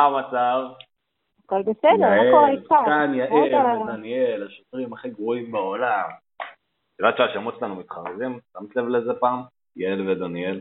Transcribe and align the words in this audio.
מה 0.00 0.18
המצב? 0.18 0.60
הכל 1.44 1.62
בסדר, 1.62 2.08
מה 2.08 2.30
קורה 2.30 2.48
איתך? 2.48 2.74
כאן 2.84 3.12
עוד 3.30 3.48
יעל 3.50 3.82
ודניאל, 3.82 4.46
השוטרים 4.46 4.92
הכי 4.92 5.10
גרועים 5.10 5.52
בעולם. 5.52 6.08
את 6.36 6.98
יודעת 6.98 7.16
שהשמות 7.16 7.54
שלנו 7.58 7.76
מתחרזים? 7.76 8.38
שמת 8.52 8.76
לב 8.76 8.88
לזה 8.88 9.14
פעם? 9.14 9.42
יעל 9.76 10.08
ודניאל. 10.08 10.60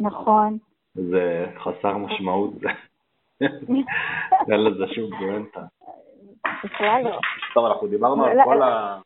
נכון. 0.00 0.58
זה 0.94 1.46
חסר 1.58 1.96
משמעות. 1.96 2.52
אין 4.50 4.64
לזה 4.64 4.84
שום 4.94 5.10
פואנטה. 5.18 5.60
בכלל 6.64 7.02
לא. 7.04 7.18
טוב, 7.54 7.66
אנחנו 7.66 7.88
דיברנו 7.88 8.24
על 8.24 8.38
כל. 8.44 8.62
ה... 8.62 8.98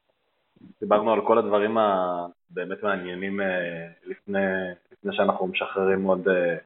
דיברנו 0.80 1.12
על 1.12 1.27
כל 1.27 1.38
הדברים 1.38 1.78
הבאמת 1.78 2.82
מעניינים 2.82 3.41
אה, 3.41 3.87
לפני, 4.05 4.38
לפני 4.92 5.16
שאנחנו 5.16 5.46
משחררים 5.46 6.05
עוד 6.05 6.28
אה, 6.28 6.56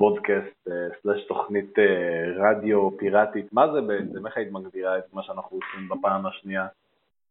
פודקאסט 0.00 0.68
אה, 0.68 0.88
סלש 1.02 1.26
תוכנית 1.26 1.78
אה, 1.78 2.32
רדיו 2.36 2.90
פיראטית. 2.98 3.52
מה 3.52 3.72
זה 3.72 3.80
בעצם? 3.80 4.26
איך 4.26 4.36
היית 4.36 4.52
מגדירה 4.52 4.98
את 4.98 5.14
מה 5.14 5.22
שאנחנו 5.22 5.56
עושים 5.56 5.88
בפעם 5.88 6.26
השנייה 6.26 6.66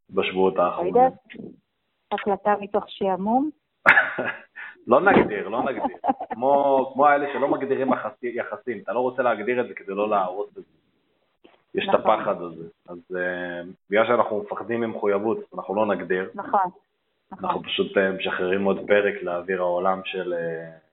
בשבועות 0.10 0.56
לא 0.56 0.64
האחרונים? 0.64 0.96
יודעת. 0.96 1.14
הקלטה 2.12 2.56
מתוך 2.60 2.84
שעמום. 2.88 3.50
לא 4.88 5.02
נגדיר, 5.02 5.48
לא 5.48 5.64
נגדיר. 5.64 5.98
כמו, 6.34 6.92
כמו 6.94 7.08
האלה 7.08 7.28
שלא 7.34 7.48
מגדירים 7.48 7.94
יחסי- 7.94 8.36
יחסים, 8.36 8.80
אתה 8.84 8.94
לא 8.94 9.00
רוצה 9.00 9.22
להגדיר 9.24 9.62
את 9.62 9.68
זה 9.68 9.74
כדי 9.74 9.94
לא 9.96 10.10
להרוס 10.10 10.50
את 10.50 10.54
זה. 10.54 10.62
יש 11.76 11.86
את 11.90 11.96
נכון. 12.00 12.12
הפחד 12.20 12.42
הזה. 12.42 12.64
אז 12.90 12.98
uh, 13.14 13.18
בגלל 13.90 14.08
שאנחנו 14.08 14.40
מפחדים 14.46 14.82
ממחויבות, 14.82 15.38
אנחנו 15.54 15.76
לא 15.76 15.86
נגדיר. 15.86 16.30
נכון. 16.36 16.60
נכון. 17.32 17.50
אנחנו 17.50 17.64
פשוט 17.64 17.98
uh, 17.98 18.00
משחררים 18.18 18.64
עוד 18.64 18.80
פרק 18.88 19.24
לאוויר 19.24 19.62
העולם 19.62 20.02
של 20.06 20.34
uh, 20.34 20.89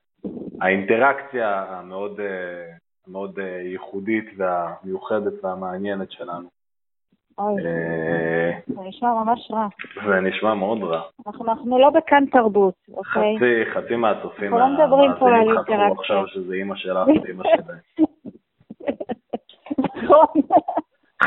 האינטראקציה 0.61 1.65
המאוד, 1.69 2.21
uh, 2.21 3.11
מאוד 3.11 3.39
uh, 3.39 3.43
ייחודית 3.43 4.25
והמיוחדת 4.37 5.45
והמעניינת 5.45 6.11
שלנו. 6.11 6.49
אוי, 7.39 7.67
אה, 7.67 8.59
זה 8.67 8.81
נשמע 8.89 9.09
ממש 9.15 9.51
רע. 9.51 9.69
זה 10.07 10.21
נשמע 10.21 10.55
מאוד 10.55 10.83
רע. 10.83 11.03
אנחנו 11.27 11.79
לא 11.79 11.91
בכאן 11.91 12.25
תרבות, 12.27 12.75
אוקיי? 12.89 13.37
חצי, 13.37 13.71
חצי 13.75 13.97
מהצופים 13.97 14.55
אנחנו 14.55 14.79
לא 14.79 14.85
מדברים 14.85 15.11
פה 15.19 15.29
על 15.29 15.35
חשבו 15.35 15.51
אינטראקציה. 15.51 15.99
עכשיו 15.99 16.29
שזה 16.29 16.55
אימא 16.55 16.77
שלך 16.77 17.09
ואימא 17.23 17.45
שלהם. 17.45 18.07
נכון. 20.03 20.27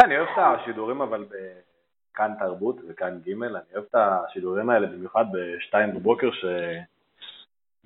אני 0.03 0.17
אוהב 0.17 0.27
את 0.33 0.37
השידורים 0.37 1.01
אבל 1.01 1.25
בכאן 1.25 2.31
תרבות 2.39 2.75
וכאן 2.89 3.19
ג', 3.25 3.43
אני 3.43 3.53
אוהב 3.75 3.85
את 3.89 3.95
השידורים 3.95 4.69
האלה 4.69 4.87
במיוחד 4.87 5.25
בשתיים 5.33 5.95
בבוקר, 5.95 6.31
שהם 6.31 6.83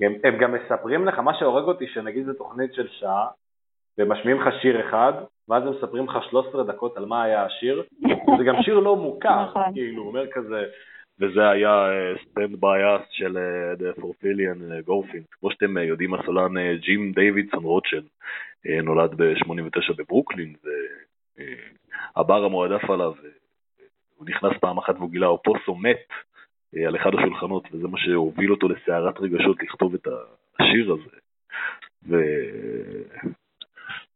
הם 0.01 0.37
גם 0.39 0.53
מספרים 0.53 1.05
לך, 1.05 1.19
מה 1.19 1.33
שהורג 1.39 1.63
אותי, 1.63 1.87
שנגיד 1.87 2.25
זו 2.25 2.33
תוכנית 2.33 2.73
של 2.73 2.87
שעה, 2.87 3.27
ומשמיעים 3.97 4.41
לך 4.41 4.53
שיר 4.61 4.87
אחד, 4.89 5.13
ואז 5.49 5.63
הם 5.63 5.73
מספרים 5.73 6.05
לך 6.05 6.17
13 6.29 6.63
דקות 6.63 6.97
על 6.97 7.05
מה 7.05 7.23
היה 7.23 7.45
השיר, 7.45 7.83
זה 8.37 8.43
גם 8.43 8.55
שיר 8.61 8.79
לא 8.79 8.95
מוכר, 8.95 9.43
נכון. 9.43 9.73
כאילו, 9.73 10.01
הוא 10.01 10.09
אומר 10.09 10.31
כזה, 10.31 10.65
וזה 11.19 11.49
היה 11.49 11.87
סטנד 12.21 12.61
בייס 12.61 13.01
של 13.09 13.37
אה, 13.37 13.73
The 13.73 14.01
Forfillian 14.01 14.81
גורפינד, 14.85 15.25
כמו 15.39 15.51
שאתם 15.51 15.77
אה, 15.77 15.83
יודעים, 15.83 16.13
הסולן 16.13 16.57
אה, 16.57 16.75
ג'ים 16.75 17.11
דיווידסון 17.11 17.63
רוטשילד 17.63 18.07
אה, 18.67 18.81
נולד 18.81 19.13
ב-89 19.21 19.93
בברוקלין, 19.97 20.53
והבר 22.15 22.45
המועדף 22.45 22.89
עליו, 22.89 23.13
אה, 23.23 23.29
הוא 24.15 24.27
נכנס 24.27 24.51
פעם 24.61 24.77
אחת 24.77 24.95
והוא 24.95 25.11
גילה 25.11 25.27
אופוסו 25.27 25.75
מת 25.75 26.07
אה, 26.09 26.15
על 26.87 26.95
אחד 26.95 27.11
השולחנות, 27.15 27.67
וזה 27.71 27.87
מה 27.87 27.97
שהוביל 27.97 28.51
אותו 28.51 28.67
לסערת 28.67 29.19
רגשות 29.19 29.63
לכתוב 29.63 29.93
את 29.93 30.07
השיר 30.59 30.93
הזה. 30.93 31.17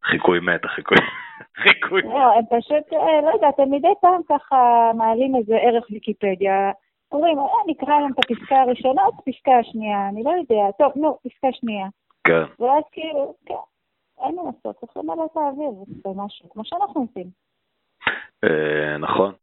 וחיקוי 0.04 0.40
מת, 0.40 0.66
החיקוי, 0.66 0.98
חיקוי. 1.64 2.02
לא, 2.02 2.34
הם 2.38 2.46
פשוט, 2.60 2.94
אה, 2.94 3.22
לא 3.22 3.30
יודעת, 3.34 3.60
הם 3.60 3.72
מדי 3.72 3.94
פעם 4.02 4.22
ככה 4.30 4.92
מעלים 4.98 5.36
איזה 5.36 5.56
ערך 5.56 5.86
ויקיפדיה. 5.92 6.72
אומרים, 7.12 7.40
אה, 7.40 7.44
נקרא 7.68 8.00
להם 8.00 8.12
את 8.12 8.20
הפסקה 8.20 8.56
הראשונה 8.62 9.02
או 9.06 9.10
את 9.10 9.14
הפסקה 9.20 9.52
השנייה, 9.60 10.10
אני 10.10 10.24
לא 10.24 10.30
יודע. 10.30 10.72
טוב, 10.78 10.92
נו, 10.96 11.18
פסקה 11.24 11.48
שנייה. 11.52 11.88
כן. 12.24 12.44
ואז 12.60 12.84
כאילו, 12.92 13.36
כן, 13.46 13.54
אין 14.26 14.36
מה 14.36 14.42
לעשות, 14.44 14.76
צריך 14.80 14.98
למלא 14.98 15.26
את 15.26 15.38
האוויר 15.38 15.72
במשהו, 16.06 16.50
כמו 16.50 16.66
שאנחנו 16.66 17.02
עושים. 17.02 17.28
אה, 18.44 18.98
נכון, 18.98 19.34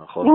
נכון. 0.00 0.26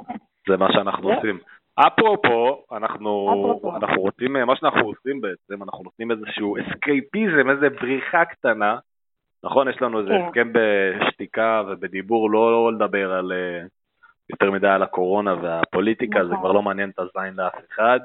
זה 0.48 0.56
מה 0.56 0.72
שאנחנו 0.72 1.08
זה? 1.08 1.14
עושים. 1.14 1.38
אפרופו, 1.74 2.64
אנחנו, 2.72 3.28
אפרופו. 3.32 3.76
אנחנו 3.76 4.02
רוצים, 4.02 4.32
מה 4.32 4.56
שאנחנו 4.56 4.86
עושים 4.86 5.20
בעצם, 5.20 5.62
אנחנו 5.62 5.84
נותנים 5.84 6.10
איזשהו 6.10 6.56
אסקייפיזם, 6.58 7.50
איזה 7.50 7.70
בריחה 7.70 8.24
קטנה. 8.24 8.78
נכון, 9.44 9.68
יש 9.68 9.82
לנו 9.82 10.00
איזה 10.00 10.10
כן. 10.10 10.24
הסכם 10.26 10.52
בשתיקה 10.52 11.62
ובדיבור, 11.68 12.30
לא, 12.30 12.52
לא 12.52 12.72
לדבר 12.72 13.12
על 13.12 13.32
אה, 13.32 13.66
יותר 14.30 14.50
מדי 14.50 14.68
על 14.68 14.82
הקורונה 14.82 15.34
והפוליטיקה, 15.42 16.24
זה 16.24 16.30
נכון. 16.30 16.38
כבר 16.38 16.52
לא 16.52 16.62
מעניין 16.62 16.90
את 16.90 16.98
הזין 16.98 17.34
לאף 17.34 17.54
אחד. 17.70 18.00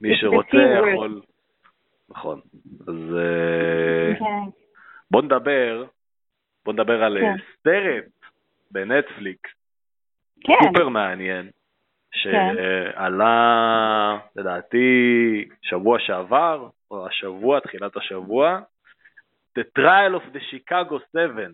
מי 0.00 0.16
שרוצה. 0.16 0.56
יכול... 0.92 1.20
נכון. 2.10 2.40
אז 2.88 3.16
אה, 3.18 4.18
כן. 4.18 4.50
בוא 5.10 5.22
נדבר, 5.22 5.84
בוא 6.64 6.72
נדבר 6.72 7.04
על 7.04 7.16
אה, 7.16 7.22
כן. 7.22 7.36
סרט 7.64 8.04
בנטפליקס, 8.70 9.50
כן, 10.40 10.54
סופר 10.64 10.88
מעניין, 10.88 11.50
שעלה 12.18 14.18
לדעתי 14.36 14.88
שבוע 15.62 15.98
שעבר, 15.98 16.68
או 16.90 17.06
השבוע, 17.06 17.60
תחילת 17.60 17.96
השבוע, 17.96 18.58
The 19.58 19.62
Trial 19.78 20.16
of 20.16 20.34
the 20.34 20.40
Chicago 20.50 20.98
7, 21.12 21.46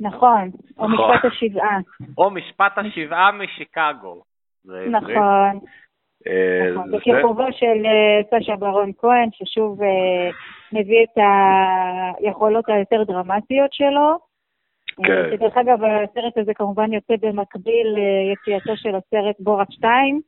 נכון, 0.00 0.50
או 0.78 0.88
נכון. 0.88 1.14
משפט 1.14 1.24
השבעה. 1.24 1.78
או 2.18 2.30
משפט 2.30 2.78
השבעה 2.78 3.32
משיקגו. 3.32 4.22
זה. 4.64 4.86
נכון, 4.90 5.60
אה, 6.26 6.70
נכון. 6.72 6.90
זה 6.90 6.96
בכיכובו 6.96 7.44
של 7.52 7.86
אה, 7.86 8.40
סשה 8.40 8.56
ברון 8.56 8.92
כהן, 8.98 9.28
ששוב 9.32 9.82
אה, 9.82 10.30
מביא 10.72 11.04
את 11.04 11.22
היכולות 12.20 12.68
היותר 12.68 13.04
דרמטיות 13.04 13.72
שלו. 13.72 14.27
כן. 15.04 15.12
אה, 15.12 15.30
שדרך 15.36 15.56
אגב, 15.56 15.78
הסרט 15.84 16.38
הזה 16.38 16.54
כמובן 16.54 16.92
יוצא 16.92 17.14
במקביל 17.20 17.86
ליציאתו 17.94 18.76
של 18.76 18.94
הסרט 18.94 19.36
בורת 19.38 19.72
2, 19.72 20.20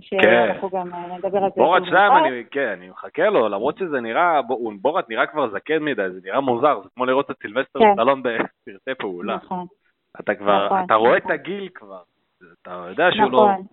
שאנחנו 0.00 0.70
גם 0.70 0.94
אה, 0.94 1.16
נדבר 1.16 1.38
על 1.38 1.50
זה. 1.50 1.54
כן. 1.54 1.60
בורת 1.60 1.82
יותר 1.82 1.96
2, 1.96 2.12
מאוחר. 2.12 2.28
אני, 2.28 2.44
כן, 2.50 2.68
אני 2.68 2.88
מחכה 2.88 3.28
לו, 3.28 3.48
למרות 3.48 3.78
שזה 3.78 4.00
נראה, 4.00 4.40
בורת 4.80 5.10
נראה 5.10 5.26
כבר 5.26 5.50
זקן 5.50 5.78
מדי, 5.78 6.10
זה 6.10 6.20
נראה 6.24 6.40
מוזר, 6.40 6.80
זה 6.82 6.88
כמו 6.94 7.06
לראות 7.06 7.30
את 7.30 7.36
סילבסטר 7.42 7.78
כן. 7.78 7.92
סטלון 7.92 8.22
בסרטי 8.22 8.94
פעולה. 8.98 9.36
נכון, 9.36 9.66
אתה 10.20 10.34
כבר, 10.34 10.66
נכון, 10.66 10.84
אתה 10.86 10.94
רואה 10.94 11.16
את 11.16 11.22
נכון. 11.22 11.32
הגיל 11.32 11.68
כבר, 11.74 12.02
אתה 12.62 12.84
יודע 12.90 13.08
שהוא 13.12 13.30
לא... 13.32 13.48
נכון. 13.52 13.64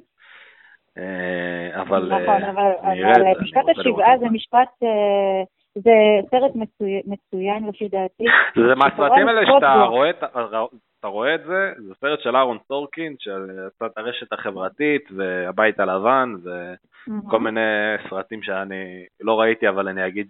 אה, 0.98 1.82
אבל 1.82 2.06
נכון, 2.06 2.44
אה, 2.44 2.52
אבל 2.52 3.42
משפט 3.42 3.70
השבעה 3.70 4.18
זה 4.18 4.26
משפט, 4.32 4.70
אה, 4.84 5.44
זה 5.84 5.92
סרט 6.32 6.52
מצוי- 6.56 7.02
מצוין 7.06 7.68
לפי 7.70 7.88
דעתי. 7.88 8.24
זה 8.68 8.76
מהסרטים 8.76 9.28
האלה 9.28 9.42
שאתה. 9.46 9.74
רואה, 9.84 10.10
את- 10.10 10.24
אתה 11.00 11.08
רואה 11.08 11.36
את 11.36 11.44
זה, 11.44 11.74
זה 11.78 11.94
סרט 12.02 12.20
של 12.20 12.36
אהרון 12.36 12.58
סורקין, 12.68 13.16
שעשה 13.20 13.46
את 13.86 13.98
הרשת 13.98 14.34
החברתית, 14.34 15.02
והבית 15.16 15.80
הלבן, 15.80 16.34
וכל 16.44 17.40
מיני 17.40 17.62
סרטים 18.10 18.44
שאני 18.44 18.84
לא 19.22 19.40
ראיתי, 19.40 19.70
אבל 19.70 19.88
אני 19.88 20.08
אגיד 20.08 20.28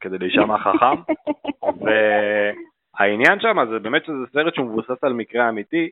כדי 0.00 0.18
להישמע 0.18 0.58
חכם. 0.58 0.96
והעניין 2.98 3.40
שם 3.40 3.56
זה 3.70 3.78
באמת 3.78 4.04
שזה 4.04 4.26
סרט 4.32 4.54
שהוא 4.54 4.66
מבוסס 4.66 5.04
על 5.04 5.12
מקרה 5.12 5.48
אמיתי, 5.48 5.88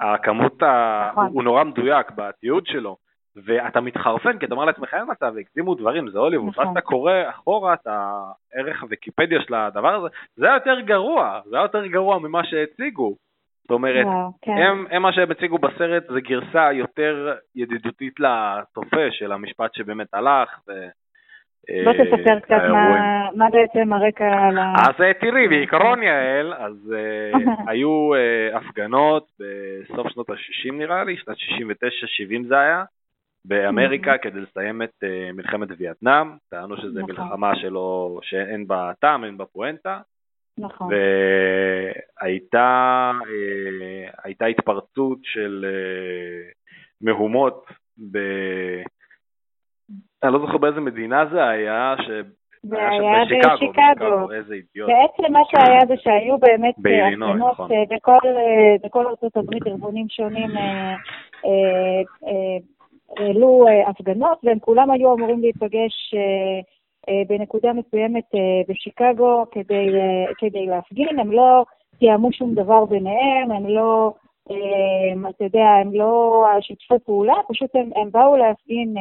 והכמות, 0.00 0.62
ה... 0.62 1.08
נכון. 1.12 1.26
הוא 1.32 1.42
נורא 1.42 1.64
מדויק 1.64 2.06
בתיעוד 2.16 2.66
שלו, 2.66 2.96
ואתה 3.44 3.80
מתחרפן, 3.80 4.38
כי 4.38 4.46
אתה 4.46 4.54
אומר 4.54 4.64
לעצמך, 4.64 4.94
אין 4.94 5.04
מצב, 5.10 5.34
הקדימו 5.40 5.74
דברים, 5.74 6.10
זה 6.10 6.18
הוליווד, 6.18 6.48
נכון. 6.48 6.64
ואז 6.66 6.72
אתה 6.72 6.80
קורא 6.80 7.12
אחורה 7.30 7.74
את 7.74 7.86
הערך 7.86 8.82
הוויקיפדיה 8.82 9.40
של 9.42 9.54
הדבר 9.54 9.94
הזה, 9.94 10.08
זה 10.36 10.46
היה 10.46 10.54
יותר 10.54 10.80
גרוע, 10.80 11.40
זה 11.44 11.56
היה 11.56 11.64
יותר 11.64 11.86
גרוע 11.86 12.18
ממה 12.18 12.44
שהציגו. 12.44 13.14
זאת 13.62 13.70
אומרת, 13.70 14.06
וואו, 14.06 14.30
כן. 14.42 14.52
הם, 14.52 14.86
הם 14.90 15.02
מה 15.02 15.12
שהם 15.12 15.30
הציגו 15.30 15.58
בסרט 15.58 16.02
זה 16.08 16.20
גרסה 16.20 16.72
יותר 16.72 17.34
ידידותית 17.54 18.20
לצופה 18.20 19.10
של 19.10 19.32
המשפט 19.32 19.74
שבאמת 19.74 20.14
הלך. 20.14 20.48
ו, 20.68 20.72
בוא 21.84 21.92
אה, 21.92 22.04
תספר 22.04 22.40
קצת. 22.40 22.62
מה- 22.72 23.28
מה 23.34 23.50
בעצם 23.50 23.92
הרקע 23.92 24.50
ל... 24.50 24.58
אז 24.58 25.00
אה, 25.00 25.14
תראי, 25.14 25.48
בעיקרון 25.48 26.02
יעל, 26.02 26.54
אז 26.54 26.94
אה, 26.96 27.32
היו 27.70 28.10
הפגנות 28.54 29.26
בסוף 29.40 30.08
שנות 30.08 30.30
ה-60 30.30 30.72
נראה 30.72 31.04
לי, 31.04 31.16
שנת 31.16 31.36
69-70 31.36 32.48
זה 32.48 32.58
היה, 32.60 32.84
באמריקה 33.44 34.18
כדי 34.18 34.40
לסיים 34.40 34.82
את 34.82 35.04
אה, 35.04 35.32
מלחמת 35.32 35.68
וייטנאם, 35.78 36.36
טענו 36.50 36.76
שזו 36.76 37.00
נכון. 37.00 37.24
מלחמה 37.24 37.56
שלא, 37.56 38.18
שאין 38.22 38.66
בה 38.66 38.92
טעם, 39.00 39.24
אין 39.24 39.36
בה 39.36 39.44
פואנטה, 39.44 40.00
נכון. 40.58 40.90
והייתה 42.22 43.10
אה, 43.26 44.10
הייתה 44.24 44.46
התפרצות 44.46 45.18
של 45.22 45.64
אה, 45.68 46.50
מהומות 47.00 47.66
ב... 48.12 48.18
אני 50.22 50.32
לא 50.32 50.38
זוכר 50.38 50.56
באיזה 50.56 50.80
מדינה 50.80 51.26
זה 51.32 51.48
היה, 51.48 51.94
זה 52.62 52.88
היה 52.88 53.24
בשיקגו. 53.24 54.28
בעצם 54.86 55.32
מה 55.32 55.40
שהיה 55.50 55.80
זה 55.86 55.94
שהיו 55.96 56.38
באמת 56.38 56.74
הפגנות 56.78 57.36
נכון. 57.36 57.70
בכל, 57.90 58.18
בכל 58.84 59.06
ארצות 59.06 59.36
הברית, 59.36 59.66
ארגונים 59.66 60.06
שונים 60.08 60.56
אה, 60.56 60.94
אה, 61.44 62.02
אה, 62.26 62.73
העלו 63.16 63.66
אה, 63.68 63.88
הפגנות, 63.88 64.38
והם 64.42 64.58
כולם 64.58 64.90
היו 64.90 65.14
אמורים 65.14 65.40
להיפגש 65.40 66.14
אה, 66.14 66.60
אה, 67.08 67.22
בנקודה 67.28 67.72
מסוימת 67.72 68.24
בשיקגו 68.68 69.44
כדי, 69.50 69.86
כדי 70.38 70.66
להפגין, 70.66 71.18
הם 71.18 71.32
לא 71.32 71.64
תיאמו 71.98 72.32
שום 72.32 72.54
דבר 72.54 72.84
ביניהם, 72.84 73.50
הם 73.50 73.66
לא, 73.66 74.12
אתה 75.28 75.44
יודע, 75.44 75.66
הם 75.80 75.94
לא 75.94 76.44
שיתפו 76.60 76.98
פעולה, 77.04 77.34
פשוט 77.48 77.76
הם, 77.76 77.90
הם 77.96 78.10
באו 78.10 78.36
להפגין 78.36 78.94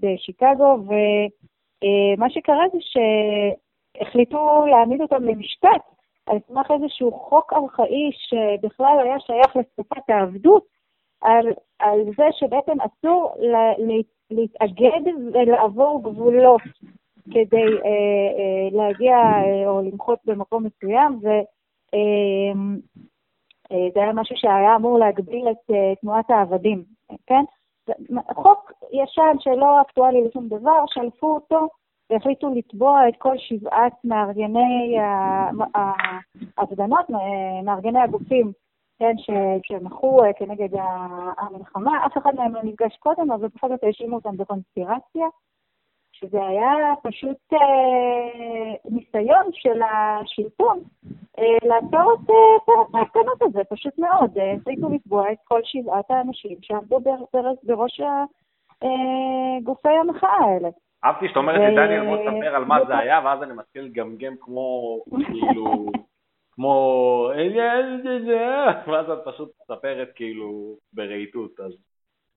בשיקגו, 0.00 0.78
ומה 0.86 2.30
שקרה 2.30 2.64
זה 2.72 2.78
שהחליטו 2.80 4.66
להעמיד 4.66 5.00
אותם 5.00 5.24
למשפט 5.24 5.82
על 6.26 6.38
סמך 6.48 6.70
איזשהו 6.70 7.12
חוק 7.12 7.52
ארכאי 7.52 8.10
שבכלל 8.12 8.98
היה 9.02 9.20
שייך 9.20 9.56
לתקופת 9.56 10.10
העבדות, 10.10 10.75
על, 11.26 11.46
על 11.78 12.00
זה 12.16 12.24
שבעצם 12.32 12.76
אסור 12.80 13.34
לה, 13.38 13.72
לה, 13.78 13.94
להתאגד 14.30 15.12
ולעבור 15.32 16.02
גבולות 16.02 16.60
כדי 17.24 17.66
אה, 17.84 17.90
אה, 18.38 18.68
להגיע 18.72 19.16
אה, 19.16 19.68
או 19.68 19.82
למחות 19.82 20.18
במקום 20.24 20.64
מסוים, 20.64 21.18
ו... 21.22 21.28
אה, 21.94 22.76
אה, 23.72 24.02
היה 24.02 24.12
משהו 24.12 24.36
שהיה 24.36 24.76
אמור 24.76 24.98
להגביל 24.98 25.48
את 25.50 25.70
אה, 25.70 25.94
תנועת 26.00 26.30
העבדים, 26.30 26.84
כן? 27.26 27.44
חוק 28.34 28.72
ישן 28.92 29.36
שלא 29.38 29.80
אקטואלי 29.80 30.24
לשום 30.24 30.48
דבר, 30.48 30.84
שלפו 30.86 31.34
אותו 31.34 31.68
והחליטו 32.10 32.54
לתבוע 32.54 33.08
את 33.08 33.14
כל 33.18 33.38
שבעת 33.38 33.92
מארגני 34.04 34.96
ההפגנות, 36.58 37.10
מארגני 37.64 38.00
הגופים, 38.00 38.52
כן, 38.98 39.12
ש- 39.18 39.62
שמחו 39.68 40.24
אה, 40.24 40.32
כנגד 40.32 40.68
המלחמה. 41.38 42.06
אף 42.06 42.18
אחד 42.18 42.34
מהם 42.34 42.54
לא 42.54 42.60
נפגש 42.62 42.96
קודם, 42.96 43.30
אבל 43.30 43.48
בכל 43.54 43.68
זאת 43.68 43.84
האשימו 43.84 44.16
אותם 44.16 44.36
בקונספירציה. 44.36 45.26
שזה 46.12 46.46
היה 46.46 46.94
פשוט 47.02 47.36
אה, 47.52 48.74
ניסיון 48.84 49.46
של 49.52 49.80
השלטון 49.82 50.78
אה, 51.38 51.44
לעצור 51.68 52.14
את 52.14 52.30
אה, 52.30 52.98
ההפגנות 52.98 53.42
הזה, 53.42 53.64
פשוט 53.70 53.98
מאוד. 53.98 54.38
אה, 54.38 54.52
החליטו 54.52 54.88
לתבוע 54.88 55.32
את 55.32 55.38
כל 55.44 55.60
שבעת 55.64 56.10
האנשים 56.10 56.56
שעמדו 56.62 57.00
בר, 57.00 57.16
בר, 57.32 57.50
בראש 57.62 58.00
אה, 58.82 58.88
גופי 59.62 59.88
המחאה 59.88 60.30
האלה. 60.44 60.68
אהבתי 61.04 61.28
שאתה 61.28 61.38
אומרת 61.38 61.60
ו- 61.60 61.62
לי, 61.68 61.76
דניאל, 61.76 62.06
בוא 62.06 62.16
תספר 62.16 62.54
על 62.56 62.64
מה 62.64 62.84
זה 62.86 62.98
היה, 62.98 63.20
ואז 63.24 63.42
אני 63.42 63.52
מתחיל 63.52 63.84
לגמגם 63.84 64.34
כמו, 64.40 64.98
כאילו, 65.10 65.86
כמו, 66.56 67.30
ואז 68.88 69.10
את 69.10 69.18
פשוט 69.24 69.50
מספרת 69.62 70.08
כאילו 70.14 70.76
ברהיטות, 70.92 71.60
אז 71.60 71.72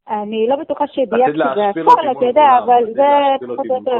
אני 0.09 0.47
לא 0.47 0.55
בטוחה 0.55 0.85
בהכל, 1.09 1.41
אותי 2.07 2.17
אתה 2.17 2.25
יודע, 2.25 2.57
אבל 2.63 2.83
זה 2.93 3.03
פחות 3.47 3.65
או 3.69 3.75
יותר. 3.75 3.91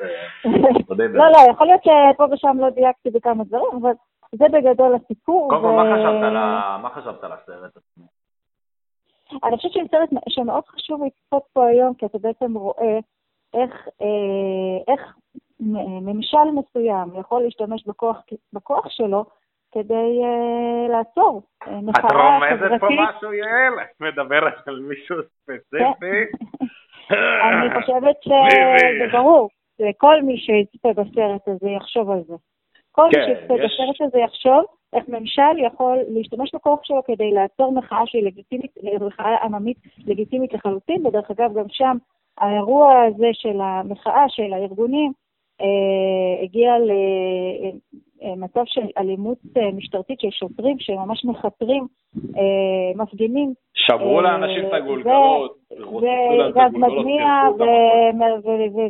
אה, 0.00 0.16
לא, 1.12 1.30
לא, 1.30 1.38
יכול 1.50 1.66
להיות 1.66 1.80
שפה 1.82 2.24
ושם 2.32 2.56
לא 2.60 2.70
דייקתי 2.70 3.10
בכמה 3.10 3.44
דברים, 3.44 3.68
אבל 3.82 3.92
זה 4.34 4.44
בגדול 4.52 4.94
הסיפור. 4.94 5.48
קודם 5.50 5.62
כל, 5.62 5.70
מה 6.82 6.90
חשבת 6.90 7.24
על 7.24 7.32
הסרט 7.32 7.76
עצמו? 7.76 8.04
אני 9.44 9.56
חושבת 9.56 9.72
שזה 9.72 9.84
סרט 9.90 10.08
שמאוד 10.28 10.64
חשוב 10.66 11.00
לצפות 11.04 11.42
פה 11.52 11.66
היום, 11.66 11.94
כי 11.94 12.06
אתה 12.06 12.18
בעצם 12.18 12.54
רואה 12.54 12.98
איך, 13.54 13.88
אה, 14.02 14.92
איך 14.92 15.16
ממשל 15.60 16.44
מסוים 16.54 17.08
יכול 17.20 17.42
להשתמש 17.42 17.86
בכוח, 17.86 18.22
בכוח 18.52 18.88
שלו 18.90 19.24
כדי 19.72 20.20
אה, 20.24 20.88
לעצור 20.88 21.42
אה, 21.66 21.78
את 21.78 21.84
מחאה 21.84 22.38
רומזת 22.38 22.80
פה 22.80 22.86
חברתית. 22.86 22.98
משהו, 23.16 23.32
יעל? 23.32 23.72
את 23.82 24.00
מדברת 24.00 24.68
על 24.68 24.80
מישהו 24.80 25.16
ספציפי? 25.22 26.24
אני 27.10 27.80
חושבת. 27.80 28.16
שזה 28.22 29.12
ברור, 29.12 29.48
כל 29.96 30.22
מי 30.22 30.38
שיצפה 30.38 30.88
בסרט 30.92 31.48
הזה 31.48 31.70
יחשוב 31.70 32.10
על 32.10 32.20
זה. 32.28 32.34
כל 32.92 33.08
כן, 33.12 33.20
מי 33.20 33.26
שיצפה 33.26 33.54
יש- 33.54 33.60
בסרט 33.80 34.08
הזה 34.08 34.18
יחשוב 34.18 34.64
איך 34.92 35.04
ממשל 35.08 35.58
יכול 35.66 35.98
להשתמש 36.08 36.54
בכוח 36.54 36.80
שלו 36.82 37.02
כדי 37.06 37.30
לעצור 37.32 37.72
מחאה 37.72 38.02
שהיא 38.06 38.24
לגיטימית, 38.24 38.70
מחאה 39.06 39.36
עממית 39.42 39.76
לגיטימית 40.06 40.52
לחלוטין, 40.52 41.06
ודרך 41.06 41.30
אגב 41.30 41.54
גם 41.58 41.64
שם 41.68 41.96
האירוע 42.38 43.02
הזה 43.02 43.26
של 43.32 43.60
המחאה 43.60 44.24
של 44.28 44.52
הארגונים 44.52 45.12
הגיע 46.42 46.74
למצב 48.22 48.62
של 48.66 48.86
אלימות 48.98 49.38
אה, 49.56 49.72
משטרתית 49.72 50.20
של 50.20 50.30
שוטרים 50.30 50.76
שממש 50.78 51.24
מכתרים 51.24 51.86
אה, 52.16 53.02
מפגינים 53.02 53.54
שברו 53.74 54.18
אה, 54.18 54.22
לאנשים 54.22 54.66
את 54.66 54.72
הגולגלות, 54.72 55.56
וגז 55.70 56.72
מדמיע 56.72 57.26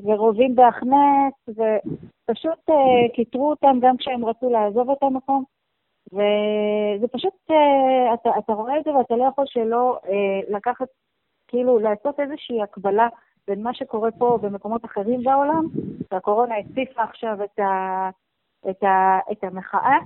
ורובים 0.04 0.54
בהכנס, 0.54 1.34
ופשוט 1.48 2.70
אה, 2.70 3.08
כיתרו 3.14 3.50
אותם 3.50 3.78
גם 3.80 3.96
כשהם 3.96 4.24
רצו 4.24 4.50
לעזוב 4.50 4.90
את 4.90 5.02
המקום. 5.02 5.44
וזה 6.12 7.08
פשוט, 7.12 7.34
אה, 7.50 8.14
אתה, 8.14 8.30
אתה 8.38 8.52
רואה 8.52 8.78
את 8.78 8.84
זה 8.84 8.94
ואתה 8.94 9.16
לא 9.16 9.24
יכול 9.24 9.44
שלא 9.46 9.98
אה, 10.08 10.56
לקחת, 10.56 10.86
כאילו 11.48 11.78
לעשות 11.78 12.20
איזושהי 12.20 12.62
הקבלה 12.62 13.08
בין 13.48 13.62
מה 13.62 13.75
שקורה 13.75 14.10
פה 14.10 14.38
במקומות 14.43 14.84
אחרים 14.84 15.22
בעולם, 15.22 15.64
והקורונה 16.10 16.54
הציפה 16.56 17.02
עכשיו 17.02 17.44
את, 17.44 17.58
ה, 17.58 18.10
את, 18.70 18.82
ה, 18.82 19.19
את 19.32 19.44
המחאה, 19.44 19.98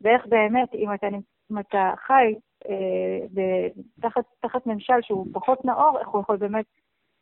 ואיך 0.00 0.26
באמת, 0.26 0.74
אם 0.74 0.94
אתה, 0.94 1.06
אם 1.52 1.58
אתה 1.58 1.92
חי 2.06 2.34
אה, 2.68 3.26
ב- 3.34 3.68
תחת, 4.00 4.24
תחת 4.40 4.66
ממשל 4.66 5.02
שהוא 5.02 5.26
פחות 5.32 5.64
נאור, 5.64 5.98
איך 6.00 6.08
הוא 6.08 6.20
יכול 6.20 6.36
באמת 6.36 6.64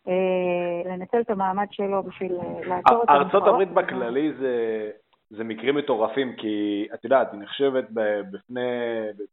אה, 0.09 0.91
לנצל 0.91 1.21
את 1.21 1.31
המעמד 1.31 1.67
שלו 1.71 2.03
בשביל 2.03 2.33
אה, 2.33 2.67
לעצור 2.67 3.03
את 3.05 3.09
המחאות. 3.09 3.49
הברית 3.49 3.71
בכללי 3.71 4.33
זה, 4.33 4.91
זה 5.31 5.45
מקרים 5.45 5.75
מטורפים, 5.75 6.37
כי 6.37 6.87
את 6.95 7.05
יודעת, 7.05 7.33
היא 7.33 7.41
נחשבת 7.41 7.85
בפני, 8.31 8.61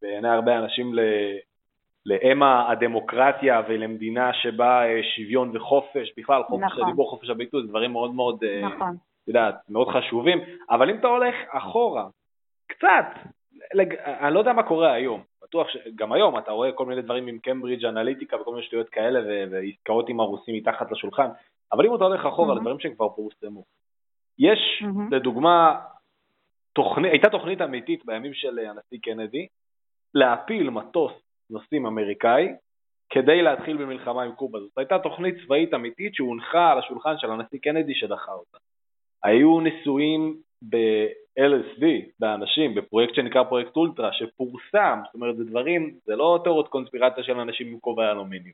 בעיני 0.02 0.30
הרבה 0.30 0.58
אנשים 0.60 0.94
ל, 0.94 1.00
לאם 2.10 2.44
הדמוקרטיה 2.44 3.62
ולמדינה 3.68 4.34
שבה 4.34 4.86
אה, 4.86 5.00
שוויון 5.16 5.58
וחופש, 5.58 6.14
בכלל 6.18 6.44
חופש 6.44 6.64
נכון. 6.64 6.84
הדיבור, 6.84 7.10
חופש 7.10 7.30
הביטוי, 7.30 7.62
זה 7.62 7.68
דברים 7.68 7.92
מאוד 7.92 8.14
מאוד, 8.16 8.44
אה, 8.44 8.62
נכון. 8.62 8.96
את 9.24 9.28
יודעת, 9.28 9.56
מאוד 9.70 9.88
חשובים, 9.88 10.40
אבל 10.70 10.90
אם 10.90 10.98
אתה 11.00 11.08
הולך 11.08 11.36
אחורה, 11.52 12.08
קצת, 12.68 13.06
לג... 13.74 13.96
אני 13.96 14.34
לא 14.34 14.40
יודע 14.40 14.54
מה 14.54 14.64
קורה 14.64 14.94
היום, 14.94 15.22
בטוח 15.44 15.68
שגם 15.70 16.12
היום 16.14 16.38
אתה 16.38 16.52
רואה 16.52 16.72
כל 16.72 16.86
מיני 16.86 17.02
דברים 17.02 17.28
עם 17.28 17.40
קיימברידג' 17.40 17.86
אנליטיקה 17.86 18.42
וכל 18.42 18.52
מיני 18.52 18.64
שטויות 18.66 18.90
כאלה 18.90 19.20
ו... 19.20 19.44
ועסקאות 19.52 20.10
עם 20.10 20.20
הרוסים 20.20 20.56
מתחת 20.56 20.92
לשולחן, 20.92 21.28
אבל 21.74 21.86
אם 21.86 21.96
אתה 21.96 22.04
הולך 22.04 22.26
אחורה 22.26 22.54
Mhm. 22.54 22.58
לדברים 22.58 22.80
שכבר 22.80 23.10
פורסמו, 23.10 23.64
יש 24.40 24.84
Mhm. 24.84 25.16
לדוגמה, 25.16 25.80
תוכנית, 26.74 27.12
הייתה 27.12 27.30
תוכנית 27.30 27.62
אמיתית 27.62 28.06
בימים 28.06 28.34
של 28.34 28.60
הנשיא 28.60 28.98
קנדי 29.04 29.48
להפיל 30.14 30.70
מטוס 30.70 31.12
נוסעים 31.50 31.86
אמריקאי 31.86 32.48
כדי 33.10 33.42
להתחיל 33.42 33.78
במלחמה 33.78 34.24
עם 34.24 34.32
קובה. 34.32 34.60
זאת 34.60 34.78
הייתה 34.78 35.00
תוכנית 35.00 35.36
צבאית 35.46 35.74
אמיתית 35.74 36.16
שהונחה 36.16 36.72
על 36.72 36.80
השולחן 36.80 37.14
של 37.18 37.32
הנשיא 37.32 37.60
קנדי 37.60 37.96
שדחה 37.96 38.32
אותה. 38.32 38.58
היו 39.24 39.60
ניסויים 39.60 40.36
ב-LSD, 40.70 41.86
באנשים, 42.20 42.76
בפרויקט 42.76 43.16
שנקרא 43.16 43.44
פרויקט 43.44 43.76
אולטרה, 43.76 44.14
שפורסם, 44.14 45.00
זאת 45.06 45.16
אומרת 45.16 45.38
זה 45.38 45.44
דברים, 45.46 45.94
זה 46.06 46.16
לא 46.16 46.40
תיאוריות 46.44 46.68
קונספירציה 46.68 47.24
של 47.24 47.40
אנשים 47.40 47.68
עם 47.68 47.80
כובע 47.80 48.12
אלומיניום. 48.12 48.54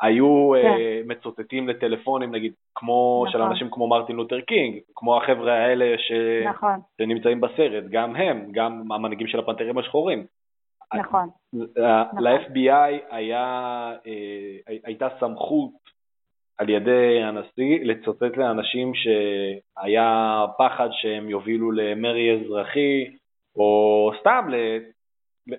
היו 0.00 0.50
כן. 0.62 0.68
uh, 0.68 1.08
מצוטטים 1.08 1.68
לטלפונים, 1.68 2.34
נגיד, 2.34 2.52
כמו 2.74 3.24
של 3.28 3.38
נכון. 3.38 3.50
אנשים 3.50 3.68
כמו 3.70 3.88
מרטין 3.88 4.16
לותר 4.16 4.40
קינג, 4.40 4.78
כמו 4.94 5.16
החבר'ה 5.16 5.52
האלה 5.52 5.94
ש... 5.98 6.12
נכון, 6.46 6.80
שנמצאים 6.98 7.40
בסרט, 7.40 7.84
גם 7.90 8.16
הם, 8.16 8.48
גם 8.52 8.92
המנהיגים 8.92 9.26
של 9.26 9.38
הפנתרים 9.38 9.78
השחורים. 9.78 10.26
נכון. 10.94 11.28
ל-FBI 12.20 13.02
היה, 13.10 13.46
אה, 14.06 14.74
הייתה 14.84 15.08
סמכות 15.20 15.70
על 16.58 16.68
ידי 16.68 17.22
הנשיא 17.22 17.78
לצטט 17.84 18.36
לאנשים 18.36 18.92
שהיה 18.94 20.44
פחד 20.58 20.88
שהם 20.92 21.30
יובילו 21.30 21.72
למרי 21.72 22.40
אזרחי, 22.40 23.16
או 23.56 24.10
סתם 24.20 24.48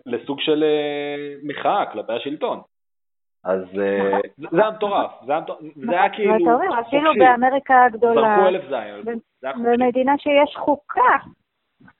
לסוג 0.05 0.39
של 0.39 0.63
אה, 0.63 1.35
מחאה 1.43 1.85
כלפי 1.85 2.13
השלטון. 2.13 2.61
אז 3.43 3.61
אה, 3.61 4.19
זה 4.37 4.47
זה 4.51 4.61
היה 4.61 4.71
מטורף, 4.71 5.11
זה 5.25 5.31
היה 5.31 5.41
היה 5.89 6.09
כאילו 6.09 6.33
ואתה 6.33 6.53
אומר, 6.53 6.81
אפילו 6.81 7.09
חופשי. 7.09 7.19
באמריקה 7.19 7.85
הגדולה, 7.85 8.21
זרקו 8.21 8.47
אלף 8.47 8.63
זין, 8.69 9.19
חופשי. 9.43 9.59
במדינה 9.63 10.17
שיש 10.17 10.55
חוקה 10.55 11.17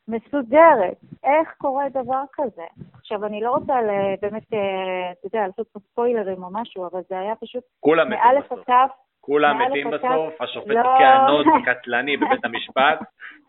מסודרת, 0.07 0.97
איך 1.23 1.53
קורה 1.57 1.89
דבר 1.89 2.21
כזה? 2.33 2.65
עכשיו, 3.13 3.25
אני 3.25 3.41
לא 3.41 3.51
רוצה 3.51 3.73
באמת, 4.21 4.53
אה, 4.53 5.11
אתה 5.11 5.27
יודע, 5.27 5.47
לעשות 5.47 5.67
פה 5.67 5.79
ספוילרים 5.79 6.43
או 6.43 6.49
משהו, 6.51 6.87
אבל 6.87 7.01
זה 7.09 7.19
היה 7.19 7.35
פשוט 7.35 7.63
כולם 7.79 8.09
מתים 8.09 8.41
בסוף. 8.41 8.59
תף, 8.59 8.91
כולם 9.21 9.61
מתים 9.61 9.91
בסוף, 9.91 10.41
השופט 10.41 10.67
לא. 10.67 11.27
נוד 11.27 11.45
קטלני 11.67 12.17
בבית 12.17 12.45
המשפט, 12.45 12.99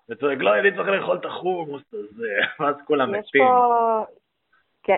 וצועק, 0.09 0.39
לא, 0.39 0.59
אני 0.59 0.77
צריך 0.77 0.89
לאכול 0.89 1.17
את 1.17 1.25
החומוס 1.25 1.83
הזה, 1.93 2.35
ואז 2.61 2.75
כולם 2.87 3.13
מתים. 3.13 3.47
פה... 3.47 4.05
כן. 4.83 4.97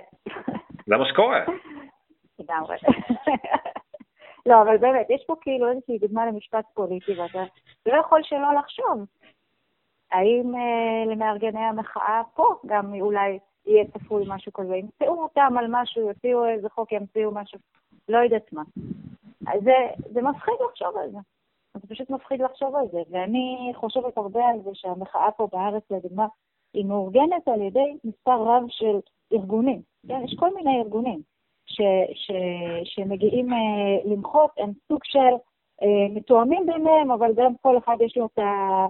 זה 0.86 0.96
מה 0.96 1.06
שקורה. 1.06 1.44
לגמרי. 2.38 2.76
לא, 4.48 4.62
אבל 4.62 4.76
באמת, 4.76 5.06
יש 5.10 5.24
פה 5.26 5.34
כאילו 5.40 5.70
איזושהי 5.70 5.98
דוגמה 5.98 6.26
למשפט 6.26 6.64
פוליטי, 6.74 7.20
ואתה 7.20 7.42
לא 7.86 7.96
יכול 8.00 8.20
שלא 8.22 8.54
לחשוב. 8.58 9.06
האם 10.12 10.54
אה, 10.54 11.12
למארגני 11.12 11.64
המחאה 11.64 12.22
פה 12.34 12.54
גם 12.66 12.94
אולי 13.00 13.38
יהיה 13.66 13.84
צפוי 13.84 14.24
משהו 14.26 14.52
כזה? 14.52 14.76
ימצאו 14.76 15.22
אותם 15.22 15.54
על 15.58 15.66
משהו, 15.68 16.08
יוציאו 16.08 16.46
איזה 16.46 16.68
חוק, 16.68 16.92
ימציאו 16.92 17.30
משהו, 17.30 17.58
לא 18.08 18.18
יודעת 18.18 18.52
מה. 18.52 18.62
זה, 19.40 19.74
זה 20.12 20.22
מפחיד 20.22 20.54
לחשוב 20.68 20.96
על 20.96 21.10
זה. 21.10 21.18
זה 21.74 21.88
פשוט 21.88 22.10
מפחיד 22.10 22.42
לחשוב 22.42 22.76
על 22.76 22.86
זה. 22.92 23.02
ואני 23.10 23.72
חושבת 23.74 24.18
הרבה 24.18 24.46
על 24.46 24.62
זה 24.64 24.70
שהמחאה 24.74 25.30
פה 25.30 25.48
בארץ, 25.52 25.82
לדוגמה, 25.90 26.26
היא 26.74 26.84
מאורגנת 26.84 27.48
על 27.48 27.62
ידי 27.62 27.96
מספר 28.04 28.42
רב 28.42 28.62
של 28.68 28.98
ארגונים. 29.32 29.82
כן, 30.08 30.24
יש 30.24 30.34
כל 30.38 30.54
מיני 30.54 30.80
ארגונים 30.80 31.22
ש, 31.66 31.80
ש, 32.14 32.30
שמגיעים 32.84 33.52
אה, 33.52 34.12
למחות, 34.12 34.50
הם 34.58 34.72
סוג 34.88 35.00
של 35.04 35.34
אה, 35.82 36.08
מתואמים 36.10 36.66
ביניהם, 36.66 37.10
אבל 37.10 37.32
גם 37.36 37.52
כל 37.62 37.78
אחד 37.78 37.96
יש 38.00 38.16
לו 38.16 38.26
את, 38.26 38.38
ה, 38.38 38.86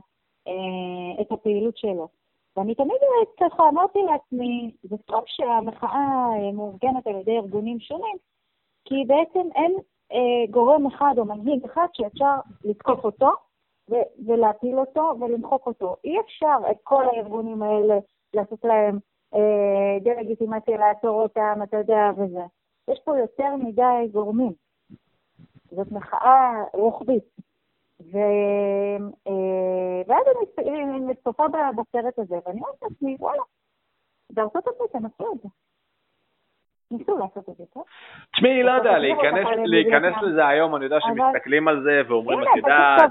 אה, 0.49 1.23
את 1.23 1.33
הפעילות 1.33 1.77
שלו. 1.77 2.09
ואני 2.57 2.75
תמיד 2.75 2.97
ככה 3.41 3.69
אמרתי 3.69 3.99
לעצמי, 4.03 4.71
זה 4.83 4.97
טוב 4.97 5.23
שהמחאה 5.27 6.27
אה, 6.37 6.53
מאורגנת 6.53 7.07
על 7.07 7.15
ידי 7.15 7.37
ארגונים 7.37 7.81
שונים, 7.81 8.17
כי 8.85 8.95
בעצם 9.07 9.49
אין 9.55 9.75
אה, 10.13 10.51
גורם 10.51 10.87
אחד 10.87 11.15
או 11.19 11.25
מנהיג 11.25 11.65
אחד 11.65 11.87
שאפשר 11.93 12.35
לתקוף 12.65 13.05
אותו 13.05 13.31
ו- 13.91 14.27
ולהפיל 14.27 14.79
אותו 14.79 15.13
ולמחוק 15.21 15.67
אותו. 15.67 15.97
אי 16.05 16.21
אפשר 16.21 16.57
את 16.71 16.77
כל 16.83 17.05
הארגונים 17.09 17.63
האלה 17.63 17.95
לעשות 18.35 18.65
להם 18.65 18.99
אה, 19.35 19.99
דה-לגיטימציה, 20.03 20.77
לעצור 20.79 21.23
אותם, 21.23 21.61
אתה 21.63 21.77
יודע, 21.77 22.11
וזה. 22.17 22.43
יש 22.91 23.01
פה 23.05 23.19
יותר 23.19 23.57
מדי 23.57 24.09
גורמים. 24.13 24.53
זאת 25.71 25.93
מחאה 25.93 26.65
רוחבית. 26.75 27.25
ו... 28.01 28.17
אה, 29.29 30.03
ואז 30.07 30.27
אני 30.27 30.47
ב- 31.49 31.81
בסרט 31.81 32.19
הזה, 32.19 32.37
ואני 32.47 32.61
אומרת 32.61 32.83
לעצמי, 32.83 33.17
וואלה, 33.21 33.43
בארצות 34.31 34.67
הברית 34.67 34.95
הם 34.95 35.07
עשו 35.07 35.33
את 35.33 35.43
זה. 35.43 35.49
ניסו 36.91 37.19
לעשות 37.19 37.49
את 37.49 37.57
זה, 37.57 37.65
טוב? 37.75 37.85
תשמעי, 38.33 38.63
לא 38.63 38.71
יודע, 38.71 38.91
אתה 38.91 38.99
להיכנס-. 39.67 40.23
לזה 40.23 40.47
היום, 40.47 40.77
אני 40.77 40.85
יודע 40.85 40.99
שמסתכלים 41.01 41.69
על 41.69 41.83
זה 41.83 42.03
ואומרים, 42.09 42.39
הנה, 42.39 42.51
את 42.51 42.57
יודעת, 42.57 43.11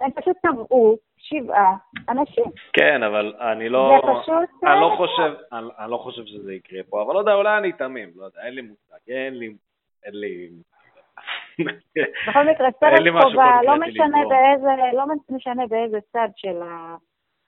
הם 0.00 0.10
פשוט 0.10 0.36
טבעו 0.42 0.96
שבעה 1.16 1.76
אנשים. 2.08 2.44
כן, 2.72 3.02
אבל 3.02 3.34
אני 3.40 3.68
לא, 3.68 4.00
זה 4.06 4.12
פשוט... 4.20 4.64
אני 4.64 4.80
לא 4.80 4.94
חושב, 4.96 5.34
אני 5.52 5.68
אני 5.78 5.90
לא 5.90 5.96
חושב 5.96 6.24
שזה 6.24 6.54
יקרה 6.54 6.82
פה, 6.90 7.02
אבל 7.02 7.14
לא 7.14 7.18
יודע, 7.18 7.34
אולי 7.34 7.58
אני 7.58 7.72
תמים, 7.72 8.08
לא 8.16 8.24
יודע, 8.24 8.40
אין 8.46 8.54
לי 8.54 8.62
מושג, 8.62 8.96
אין 9.08 9.34
לי, 9.34 9.54
אין 10.04 10.14
לי... 10.14 10.48
בכל 12.28 12.44
מקרה, 12.50 12.68
סרט 12.80 13.22
חובה, 13.22 13.60
לא 13.64 13.76
משנה. 13.80 14.18
באיזה, 14.28 14.68
לא 14.92 15.04
משנה 15.30 15.66
באיזה 15.66 15.98
צד 16.12 16.28
של, 16.36 16.62
ה, 16.62 16.96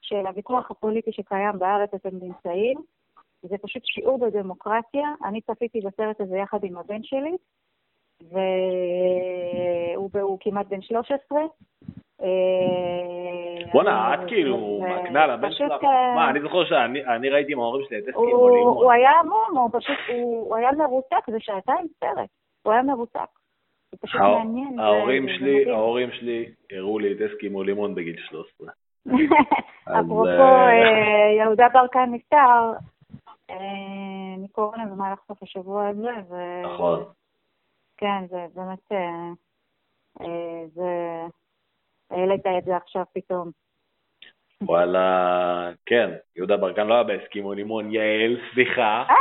של 0.01 0.27
הוויכוח 0.27 0.71
הפוליטי 0.71 1.11
שקיים 1.11 1.59
בארץ 1.59 1.93
אתם 1.93 2.09
נמצאים, 2.21 2.77
זה 3.41 3.55
פשוט 3.61 3.85
שיעור 3.85 4.17
בדמוקרטיה. 4.19 5.09
אני 5.25 5.41
צפיתי 5.41 5.81
בסרט 5.81 6.21
הזה 6.21 6.37
יחד 6.37 6.63
עם 6.63 6.77
הבן 6.77 7.03
שלי, 7.03 7.35
והוא 10.11 10.37
כמעט 10.41 10.67
בן 10.67 10.81
13. 10.81 11.39
אה, 12.21 12.27
בואנה, 13.73 14.13
את 14.13 14.19
כאילו 14.27 14.81
מקנה 14.81 15.27
לבן 15.27 15.51
שלך, 15.51 15.83
אה, 15.83 16.15
מה, 16.15 16.29
אני 16.29 16.41
זוכר 16.41 16.65
שאני 16.65 17.05
אני 17.05 17.29
ראיתי 17.29 17.53
עם 17.53 17.59
ההורים 17.59 17.85
שלי 17.89 17.99
את 17.99 18.15
או 18.15 18.49
לימון. 18.49 18.73
הוא 18.73 18.91
היה 18.91 19.11
המום, 19.11 19.57
הוא 19.57 19.69
פשוט, 19.73 19.97
הוא 20.09 20.55
היה 20.55 20.71
מרותק, 20.71 21.29
זה 21.31 21.37
שעתיים 21.39 21.87
סרט, 21.99 22.29
הוא 22.63 22.73
היה 22.73 22.83
מרותק. 22.83 23.40
זה 23.91 23.97
פשוט 24.01 24.21
ההור- 24.21 24.37
מעניין. 24.39 24.75
זה- 24.75 24.81
ההורים 24.81 25.27
זה 25.27 25.33
שלי, 25.37 25.59
מדהים. 25.61 25.75
ההורים 25.75 26.11
שלי 26.11 26.45
הראו 26.71 26.99
לי 26.99 27.11
את 27.13 27.31
אסקימו 27.31 27.63
לימון 27.63 27.95
בגיל 27.95 28.15
13. 28.29 28.67
אז, 29.87 30.05
אפרופו 30.05 30.25
אה, 30.27 30.69
אה, 30.69 31.31
יהודה 31.39 31.67
ברקן 31.73 32.09
נפטר 32.11 32.71
אה, 33.49 33.55
מקורונה 34.37 34.85
במהלך 34.85 35.19
סוף 35.27 35.43
השבוע 35.43 35.87
הזה, 35.87 36.09
ו... 36.29 36.35
נכון. 36.63 37.03
כן, 37.97 38.23
זה 38.29 38.45
באמת, 38.55 38.91
אה, 38.91 38.97
אה, 40.21 40.63
זה... 40.73 40.89
העלית 42.11 42.47
את 42.57 42.63
זה 42.65 42.77
עכשיו 42.77 43.03
פתאום. 43.13 43.51
וואלה, 44.61 45.69
כן, 45.85 46.09
יהודה 46.35 46.57
ברקן 46.57 46.87
לא 46.87 46.93
היה 46.93 47.03
בהסכימו 47.03 47.53
לימון, 47.53 47.91
יעל, 47.91 48.37
סליחה. 48.53 49.03
אה! 49.09 49.15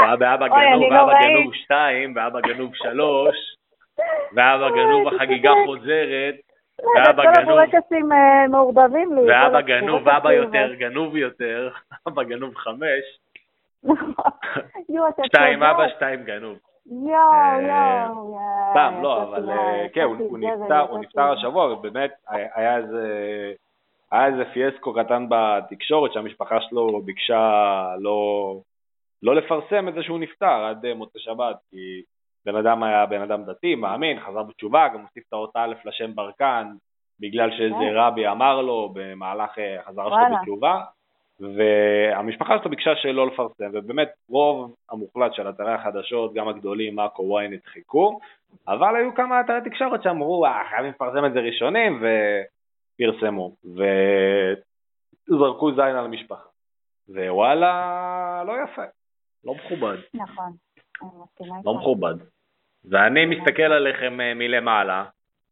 הוא 0.00 0.06
היה 0.06 0.16
באבא 0.16 0.48
גנוב, 0.48 0.82
ואבא. 0.82 1.20
גנוב 1.22 1.54
2, 1.54 2.16
ואבא 2.16 2.40
גנוב 2.40 2.70
3, 2.74 3.55
ואבא 4.34 4.70
גנוב 4.70 5.08
החגיגה 5.08 5.50
צודק. 5.50 5.66
חוזרת, 5.66 6.34
לא, 6.82 6.88
ואבא 6.96 7.22
כל 7.22 7.42
גנוב, 7.42 8.12
אה, 8.12 8.48
מעורבבים 8.48 9.14
לי. 9.14 9.20
ואבא 9.20 9.60
כל 9.60 9.66
גנוב, 9.66 10.02
ואבא 10.04 10.32
יותר 10.32 10.74
גנוב 10.74 11.16
יותר, 11.16 11.70
אבא 12.08 12.22
גנוב 12.22 12.54
5, 12.54 12.80
נכון. 13.84 14.04
יואו, 14.88 15.08
אתה 15.08 15.22
2 15.26 15.58
צודק. 15.58 15.70
אבא, 15.70 15.88
2 15.88 16.24
גנוב. 16.24 16.58
יואו, 16.86 17.32
אה, 17.32 17.58
יואו. 17.60 17.68
יואו, 17.68 18.38
סתם, 18.70 18.94
לא, 19.02 19.22
אבל 19.22 19.50
אה, 19.50 19.86
כן, 19.92 20.02
הוא 20.02 20.38
נפטר, 21.00 21.32
השבוע, 21.32 21.72
ובאמת 21.72 22.10
היה 22.28 22.76
איזה... 22.76 23.52
היה 24.12 24.26
איזה 24.26 24.44
פיאסקו 24.52 24.94
קטן 24.94 25.26
בתקשורת 25.28 26.12
שהמשפחה 26.12 26.60
שלו 26.60 27.00
ביקשה 27.00 27.94
לא, 28.00 28.60
לא 29.22 29.34
לפרסם 29.34 29.88
את 29.88 29.94
זה 29.94 30.02
שהוא 30.02 30.18
נפטר 30.18 30.64
עד 30.70 30.86
אה, 30.86 30.94
מוצאי 30.94 31.20
שבת, 31.20 31.56
כי 31.70 32.02
בן 32.46 32.56
אדם 32.56 32.82
היה 32.82 33.06
בן 33.06 33.22
אדם 33.22 33.44
דתי, 33.44 33.74
מאמין, 33.74 34.20
חזר 34.20 34.42
בתשובה, 34.42 34.88
גם 34.94 35.00
הוסיף 35.00 35.24
את 35.28 35.32
האות 35.32 35.50
א' 35.54 35.74
לשם 35.84 36.14
ברקן, 36.14 36.72
בגלל 37.20 37.50
שאיזה 37.50 37.74
אה. 37.74 38.08
רבי 38.08 38.28
אמר 38.28 38.62
לו 38.62 38.90
במהלך 38.94 39.58
אה, 39.58 39.80
החזרה 39.80 40.04
שלו 40.04 40.16
וואלה. 40.16 40.36
בתשובה, 40.40 40.80
והמשפחה 41.40 42.58
שלו 42.58 42.70
ביקשה 42.70 42.96
שלא 42.96 43.26
לפרסם, 43.26 43.70
ובאמת 43.72 44.08
רוב 44.28 44.74
המוחלט 44.90 45.34
של 45.34 45.48
אתרי 45.48 45.72
החדשות, 45.72 46.34
גם 46.34 46.48
הגדולים, 46.48 46.94
מאקו, 46.94 47.40
ynet, 47.40 47.70
חיכו, 47.70 48.18
אבל 48.68 48.96
היו 48.96 49.14
כמה 49.14 49.40
אתרי 49.40 49.70
תקשורת 49.70 50.02
שאמרו, 50.02 50.46
אה, 50.46 50.62
חייבים 50.70 50.90
לפרסם 50.90 51.24
את 51.24 51.32
זה 51.32 51.40
ראשונים, 51.40 52.02
ופרסמו, 53.00 53.52
וזרקו 55.28 55.70
זין 55.72 55.96
על 55.96 56.04
המשפחה. 56.04 56.48
ווואלה, 57.08 58.42
לא 58.46 58.52
יפה, 58.64 58.82
לא 59.44 59.54
מכובד, 59.54 59.96
נכון. 60.14 60.52
לא 61.64 61.74
מכובד. 61.74 62.14
ואני 62.90 63.26
מסתכל 63.26 63.62
עליכם 63.62 64.20
אה, 64.20 64.34
מלמעלה, 64.34 65.04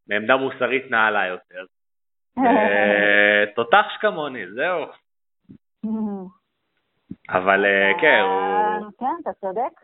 מעמדה 0.09 0.37
מוסרית 0.37 0.91
נעלה 0.91 1.27
יותר. 1.27 1.65
אה, 2.39 3.45
תותח 3.57 3.85
שכמוני, 3.95 4.45
זהו. 4.55 4.85
אבל 7.29 7.65
אה, 7.65 7.93
כן, 8.01 8.21
הוא... 8.21 8.91
כן, 8.99 9.07
אתה 9.23 9.33
צודק. 9.41 9.81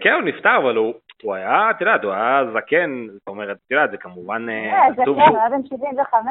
כן, 0.00 0.12
הוא 0.12 0.22
נפטר, 0.22 0.56
אבל 0.56 0.76
הוא, 0.76 1.34
היה, 1.34 1.70
את 1.70 1.80
יודעת, 1.80 2.04
הוא 2.04 2.12
היה 2.12 2.42
זקן, 2.54 3.06
זאת 3.12 3.28
אומרת, 3.28 3.56
את 3.56 3.70
יודעת, 3.70 3.90
זה 3.90 3.96
כמובן 3.96 4.46
אה, 4.48 4.88
זה. 4.96 5.02
כן, 5.04 5.08
הוא 5.08 5.38
היה 5.38 5.48
בן 5.48 5.66
75. 5.66 6.22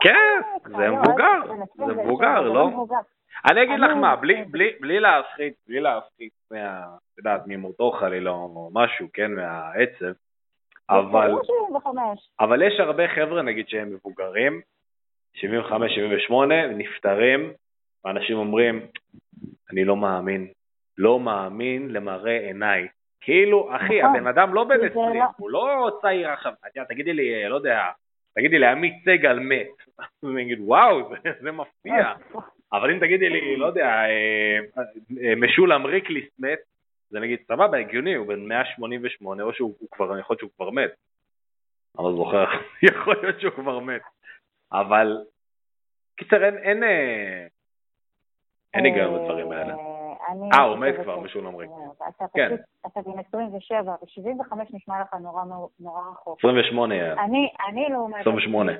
כן, 0.00 0.40
זה 0.64 0.88
לא, 0.88 0.96
מבוגר, 0.96 1.40
בן 1.48 1.62
26, 1.62 1.96
זה 1.96 2.02
מבוגר, 2.02 2.42
זה 2.42 2.48
לא? 2.48 2.70
אני 3.50 3.62
אגיד 3.62 3.80
לך 3.80 3.90
מה, 3.90 4.16
בלי- 4.16 4.44
בלי 4.44 4.70
בלי 4.80 5.00
להפחית, 5.00 5.54
בלי 5.68 5.80
להפחית 5.80 6.32
מה, 6.50 6.78
את 7.12 7.18
יודעת, 7.18 7.42
ממותו 7.46 7.90
חלילה 7.92 8.30
או 8.30 8.70
משהו, 8.74 9.08
כן, 9.12 9.32
מהעצב, 9.32 10.12
אבל, 10.90 11.30
הוא 11.30 11.40
75. 11.44 12.28
אבל 12.40 12.62
יש 12.62 12.80
הרבה 12.80 13.08
חבר'ה, 13.08 13.42
נגיד, 13.42 13.68
שהם 13.68 13.90
מבוגרים, 13.94 14.60
75, 15.34 15.94
78, 15.94 16.66
נפטרים, 16.66 17.52
ואנשים 18.04 18.36
אומרים, 18.36 18.86
אני 19.70 19.84
לא 19.84 19.96
מאמין, 19.96 20.48
לא 20.98 21.20
מאמין 21.20 21.88
למראה 21.92 22.38
עיניי. 22.38 22.88
כאילו, 23.20 23.76
אחי, 23.76 24.02
נכון. 24.02 24.16
הבן 24.16 24.26
אדם 24.26 24.54
לא 24.54 24.64
בן 24.64 24.80
זה 24.80 24.86
20, 24.86 25.20
לא- 25.20 25.24
הוא 25.36 25.50
לא 25.50 25.90
צעיר 26.02 26.28
עכשיו, 26.30 26.52
תגידי 26.88 27.12
לי, 27.12 27.48
לא 27.48 27.54
יודע, 27.54 27.82
תגידי 28.34 28.58
לי, 28.58 28.66
עמית 28.66 28.94
סגל 29.04 29.38
מת. 29.38 29.66
אז 29.98 30.06
אני 30.30 30.42
אגיד, 30.42 30.58
וואו, 30.60 31.08
זה, 31.22 31.30
זה 31.40 31.52
מפתיע. 31.52 32.12
אבל 32.76 32.90
אם 32.90 32.98
תגידי 32.98 33.28
לי, 33.28 33.56
לא 33.56 33.66
יודע, 33.66 33.86
אה, 33.86 34.58
אה, 35.22 35.34
משולם 35.36 35.86
ריקליס 35.86 36.24
מת, 36.38 36.58
זה 37.10 37.20
נגיד, 37.20 37.38
סבבה, 37.48 37.78
הגיוני, 37.78 38.14
הוא 38.14 38.26
בן 38.26 38.48
188, 38.48 39.42
או 39.42 39.52
שהוא 39.52 39.74
הוא 39.78 39.88
כבר, 39.90 40.18
יכול 40.18 40.34
להיות 40.34 40.38
שהוא 40.38 40.50
כבר 40.56 40.70
מת. 40.70 40.90
אני 41.98 42.04
לא 42.04 42.12
זוכר, 42.16 42.44
יכול 42.90 43.16
להיות 43.22 43.40
שהוא 43.40 43.52
כבר 43.52 43.78
מת. 43.78 44.02
אבל, 44.72 45.18
קיצר, 46.16 46.44
אין, 46.44 46.58
אין, 46.58 46.82
אה, 46.82 47.46
אין 48.74 48.84
היגיון 48.84 49.14
בדברים 49.14 49.52
האלה. 49.52 49.74
אה, 50.52 50.62
הוא 50.62 50.76
מת 50.76 50.94
כבר, 51.02 51.20
משולם 51.20 51.56
ריק. 51.56 51.70
אתה 52.08 52.24
כן. 52.34 52.46
פשוט, 52.46 52.60
אתה 52.86 53.00
בן 53.02 53.18
27, 53.28 53.92
ו-75 53.92 54.56
נשמע 54.72 55.00
לך 55.00 55.14
נורא 55.14 55.44
נורא 55.80 56.00
רחוק. 56.10 56.38
28 56.38 56.94
היה. 56.94 57.12
אני, 57.12 57.48
אני 57.68 57.88
לעומת... 57.90 58.20
28. 58.20 58.72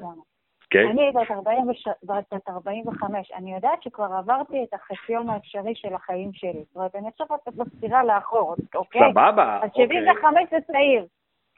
28. 0.74 0.94
כן? 0.94 0.98
אני 0.98 1.24
בת 1.24 1.30
40 1.30 1.68
וש- 1.68 1.88
בת 2.04 2.48
45, 2.48 3.32
אני 3.32 3.54
יודעת 3.54 3.82
שכבר 3.82 4.12
עברתי 4.18 4.64
את 4.64 4.74
החציון 4.74 5.28
האפשרי 5.28 5.74
של 5.74 5.94
החיים 5.94 6.30
שלי. 6.32 6.64
זאת 6.66 6.76
אומרת, 6.76 6.94
אני 6.96 7.08
עכשיו 7.08 7.26
רק 7.30 7.54
בספירה 7.54 8.04
לאחור, 8.04 8.54
אוקיי? 8.74 9.00
סבבה, 9.10 9.58
אז 9.62 9.70
אוקיי. 9.70 9.86
75 9.86 10.42
זה 10.50 10.56
צעיר. 10.66 11.06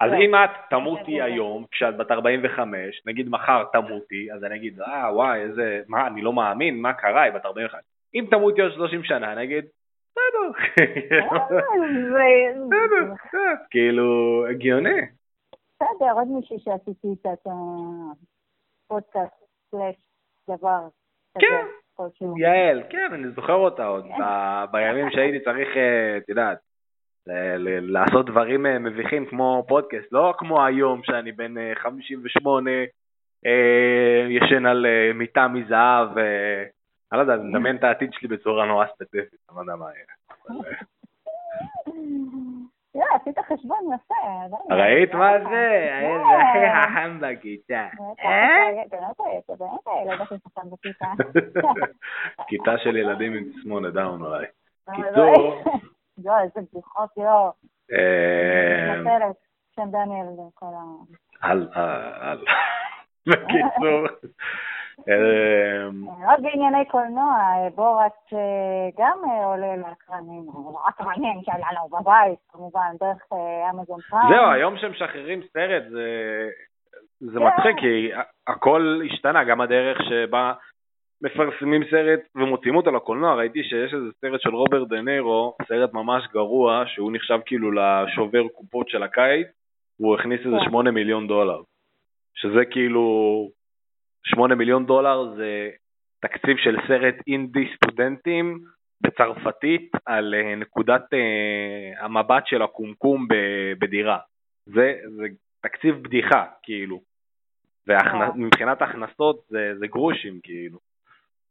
אז 0.01 0.13
לא. 0.13 0.17
אם 0.17 0.35
את 0.35 0.51
תמותי 0.71 1.23
היום, 1.23 1.65
כשאת 1.71 1.97
בת 1.97 2.11
45, 2.11 3.03
נגיד 3.07 3.29
מחר 3.29 3.65
תמותי, 3.73 4.33
אז 4.33 4.45
אני 4.45 4.57
אגיד, 4.57 4.81
אה, 4.81 5.15
וואי, 5.15 5.41
איזה, 5.41 5.81
מה, 5.89 6.07
אני 6.07 6.23
לא 6.23 6.33
מאמין, 6.33 6.83
מה 6.83 6.93
קרה, 6.93 7.23
היא 7.23 7.33
בת 7.33 7.47
45. 7.47 7.81
אם 8.15 8.25
תמותי 8.31 8.61
עוד 8.61 8.73
30 8.73 9.05
שנה, 9.05 9.33
אני 9.33 9.45
אגיד, 9.45 9.65
בסדר. 10.11 10.83
אה, 11.33 11.39
בסדר, 11.39 13.13
בסדר. 13.15 13.55
כאילו, 13.71 14.05
הגיוני. 14.51 15.01
בסדר, 15.77 16.13
עוד 16.13 16.29
מישהי 16.29 16.59
שעשיתי 16.59 17.09
את 17.23 17.47
הפודקאסט 18.87 19.35
סלאש 19.71 19.97
דבר 20.49 20.81
כן. 21.39 21.67
כלשהו. 21.95 22.39
יעל, 22.39 22.83
כן, 22.91 23.11
אני 23.13 23.31
זוכר 23.31 23.53
אותה 23.53 23.87
עוד, 23.87 24.05
בימים 24.71 25.11
שהייתי 25.11 25.45
צריך, 25.45 25.69
אה, 25.77 26.17
את 26.17 26.29
יודעת, 26.29 26.59
ל- 27.27 27.57
ל- 27.57 27.93
לעשות 27.93 28.27
דברים 28.27 28.67
אה, 28.67 28.79
מביכים 28.79 29.27
כמו 29.27 29.65
פודקאסט, 29.69 30.13
לא 30.13 30.35
כמו 30.39 30.65
היום 30.65 31.01
שאני 31.05 31.33
בן 31.33 31.59
אה, 31.59 31.73
58, 31.75 32.71
אה, 33.47 34.27
ישן 34.29 34.67
על 34.67 34.87
מיטה 35.15 35.49
מזהב, 35.49 36.19
אני 37.13 37.19
לא 37.19 37.21
יודע, 37.21 37.35
אני 37.35 37.49
מדמיין 37.49 37.77
את 37.77 37.85
העתיד 37.85 38.13
שלי 38.13 38.29
בצורה 38.29 38.67
נורא 38.67 38.87
ספציפית, 38.87 39.39
אני 39.51 39.57
לא 39.57 39.61
יודע 39.61 39.77
מה 39.77 39.87
יהיה. 39.95 40.07
אבל, 42.97 43.03
אה, 43.03 43.09
יא, 43.13 43.21
עשית 43.21 43.39
חשבון 43.39 43.79
יפה. 43.95 44.15
לא. 44.51 44.75
ראית 44.75 45.15
מה 45.15 45.33
זה? 45.39 45.89
כן. 45.91 46.21
איזה 46.21 46.43
הכי 46.43 46.85
חכם 46.85 47.21
בכיתה. 47.21 47.87
אה? 48.25 48.85
כיתה 52.49 52.79
של 52.79 52.97
ילדים 52.97 53.33
עם 53.35 53.45
תסמונת 53.45 53.93
דאון 53.93 54.23
אולי. 54.23 54.47
אבל 54.89 54.97
קיצור. 54.97 55.13
לא, 55.17 55.63
יואו, 56.25 56.39
איזה 56.45 56.61
בדיחות, 56.73 57.11
יואו. 57.17 57.53
אה, 57.93 58.97
מתנצלת, 58.97 59.37
שם 59.77 59.91
דניאל 59.91 60.27
וכל 60.27 60.67
ה... 60.67 60.83
על, 61.41 61.69
על. 62.21 62.45
בקיצור. 63.29 64.07
אה, 65.09 65.89
רק 66.27 66.39
בענייני 66.41 66.85
קולנוע, 66.85 67.39
בורת 67.75 68.13
אה, 68.33 68.89
גם 68.99 69.19
אה, 69.31 69.45
עולה 69.45 69.77
לאקרנים, 69.77 70.47
אבל 70.55 70.75
רק 70.89 71.01
מעניין 71.01 71.43
שהיה 71.45 71.69
לנו 71.73 71.89
בבית, 71.89 72.39
כמובן, 72.49 72.91
דרך 73.01 73.23
אה, 73.33 73.71
אמזון 73.71 74.01
פריים. 74.01 74.29
זהו, 74.29 74.51
היום 74.51 74.79
שמשחררים 74.79 75.41
סרט 75.53 75.83
זה, 75.91 76.09
זה 77.21 77.39
כן. 77.39 77.47
מצחיק, 77.47 77.77
כי 77.81 78.11
הכל 78.47 79.01
השתנה, 79.11 79.45
גם 79.45 79.61
הדרך 79.61 79.99
שבה 80.09 80.53
מפרסמים 81.23 81.83
סרט 81.91 82.21
ומוציאים 82.35 82.77
אותו 82.77 82.91
לקולנוע, 82.91 83.35
ראיתי 83.35 83.65
שיש 83.65 83.95
איזה 83.95 84.07
סרט 84.21 84.41
של 84.41 84.55
רוברט 84.55 84.89
דה 84.89 85.03
נירו, 85.03 85.57
סרט 85.69 85.93
ממש 85.93 86.27
גרוע, 86.33 86.83
שהוא 86.87 87.13
נחשב 87.13 87.39
כאילו 87.47 87.71
לשובר 87.73 88.49
קופות 88.49 88.89
של 88.89 89.03
הקיץ, 89.03 89.47
והוא 90.01 90.15
הכניס 90.15 90.41
איזה 90.47 90.57
כן. 90.65 90.71
8 90.71 90.91
מיליון 90.91 91.27
דולר. 91.27 91.61
שזה 92.35 92.65
כאילו, 92.71 93.03
8 94.27 94.55
מיליון 94.55 94.87
דולר 94.87 95.35
זה 95.37 95.71
תקציב 96.21 96.57
של 96.57 96.77
סרט 96.89 97.15
אינדי 97.27 97.69
סטודנטים 97.77 98.65
בצרפתית 99.01 99.93
על 100.07 100.35
אה, 100.35 100.55
נקודת 100.55 101.15
אה, 101.15 102.05
המבט 102.05 102.47
של 102.47 102.63
הקומקום 102.63 103.29
ב- 103.29 103.73
בדירה. 103.79 104.19
זה, 104.67 104.95
זה 105.17 105.27
תקציב 105.61 105.95
בדיחה, 106.03 106.47
כאילו. 106.63 107.01
ומבחינת 107.87 108.83
הכנסות 108.83 109.45
זה, 109.49 109.73
זה 109.79 109.87
גרושים, 109.87 110.41
כאילו. 110.43 110.79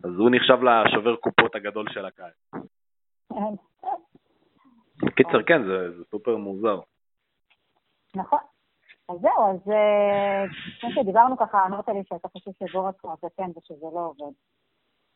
אז 0.04 0.12
הוא 0.18 0.30
נחשב 0.32 0.58
לשובר 0.64 1.16
קופות 1.16 1.56
הגדול 1.56 1.86
של 1.94 2.06
הקיץ. 2.06 2.34
קיצר, 5.16 5.44
כן, 5.44 5.64
זה, 5.64 5.92
זה 5.98 6.04
סופר 6.12 6.38
מוזר. 6.38 6.80
נכון. 8.16 8.40
אז 9.10 9.18
זהו, 9.22 9.50
אז 9.50 9.72
אה, 9.72 10.44
כמו 10.82 10.90
שדיברנו 10.92 11.38
ככה, 11.38 11.66
אמרת 11.66 11.88
לי 11.88 12.04
שאתה 12.06 12.28
חושב 12.28 12.52
שבורת 12.60 12.96
הוא 13.02 13.12
הזקן 13.12 13.52
ושזה 13.58 13.86
לא 13.94 14.00
עובד. 14.00 14.34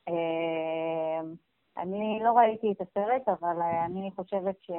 אה, 0.07 1.21
אני 1.77 2.19
לא 2.23 2.31
ראיתי 2.31 2.71
את 2.71 2.81
הסרט, 2.81 3.27
אבל 3.27 3.61
אה, 3.61 3.85
אני 3.85 4.11
חושבת 4.15 4.55
ש... 4.61 4.71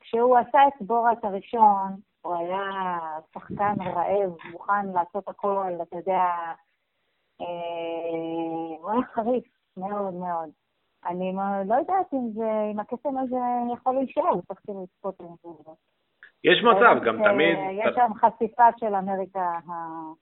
כשהוא 0.00 0.38
עשה 0.38 0.58
את 0.68 0.82
בורת 0.86 1.24
הראשון, 1.24 2.00
הוא 2.22 2.34
היה 2.34 2.62
שחקן 3.34 3.74
רעב, 3.80 4.32
מוכן 4.52 4.86
לעשות 4.94 5.28
הכל, 5.28 5.72
אתה 5.82 5.96
יודע, 5.96 6.24
הוא 8.80 8.90
היה 8.90 9.02
חריף 9.14 9.44
מאוד 9.76 10.14
מאוד. 10.14 10.50
אני 11.06 11.32
לא 11.68 11.74
יודעת 11.74 12.14
אם 12.14 12.28
זה, 12.34 12.50
אם 12.74 12.80
הקסם 12.80 13.18
הזה 13.18 13.36
יכול 13.72 13.94
להישאר, 13.94 14.40
צריך 14.48 14.60
כאילו 14.64 14.82
לצפות 14.84 15.14
בזה. 15.20 15.70
יש 16.44 16.62
מצב, 16.62 16.96
גם 17.04 17.24
תמיד... 17.24 17.58
יש 17.72 17.94
שם 17.94 18.10
חשיפה 18.14 18.68
של 18.80 18.94
אמריקה 18.94 19.40
ה- 19.40 20.12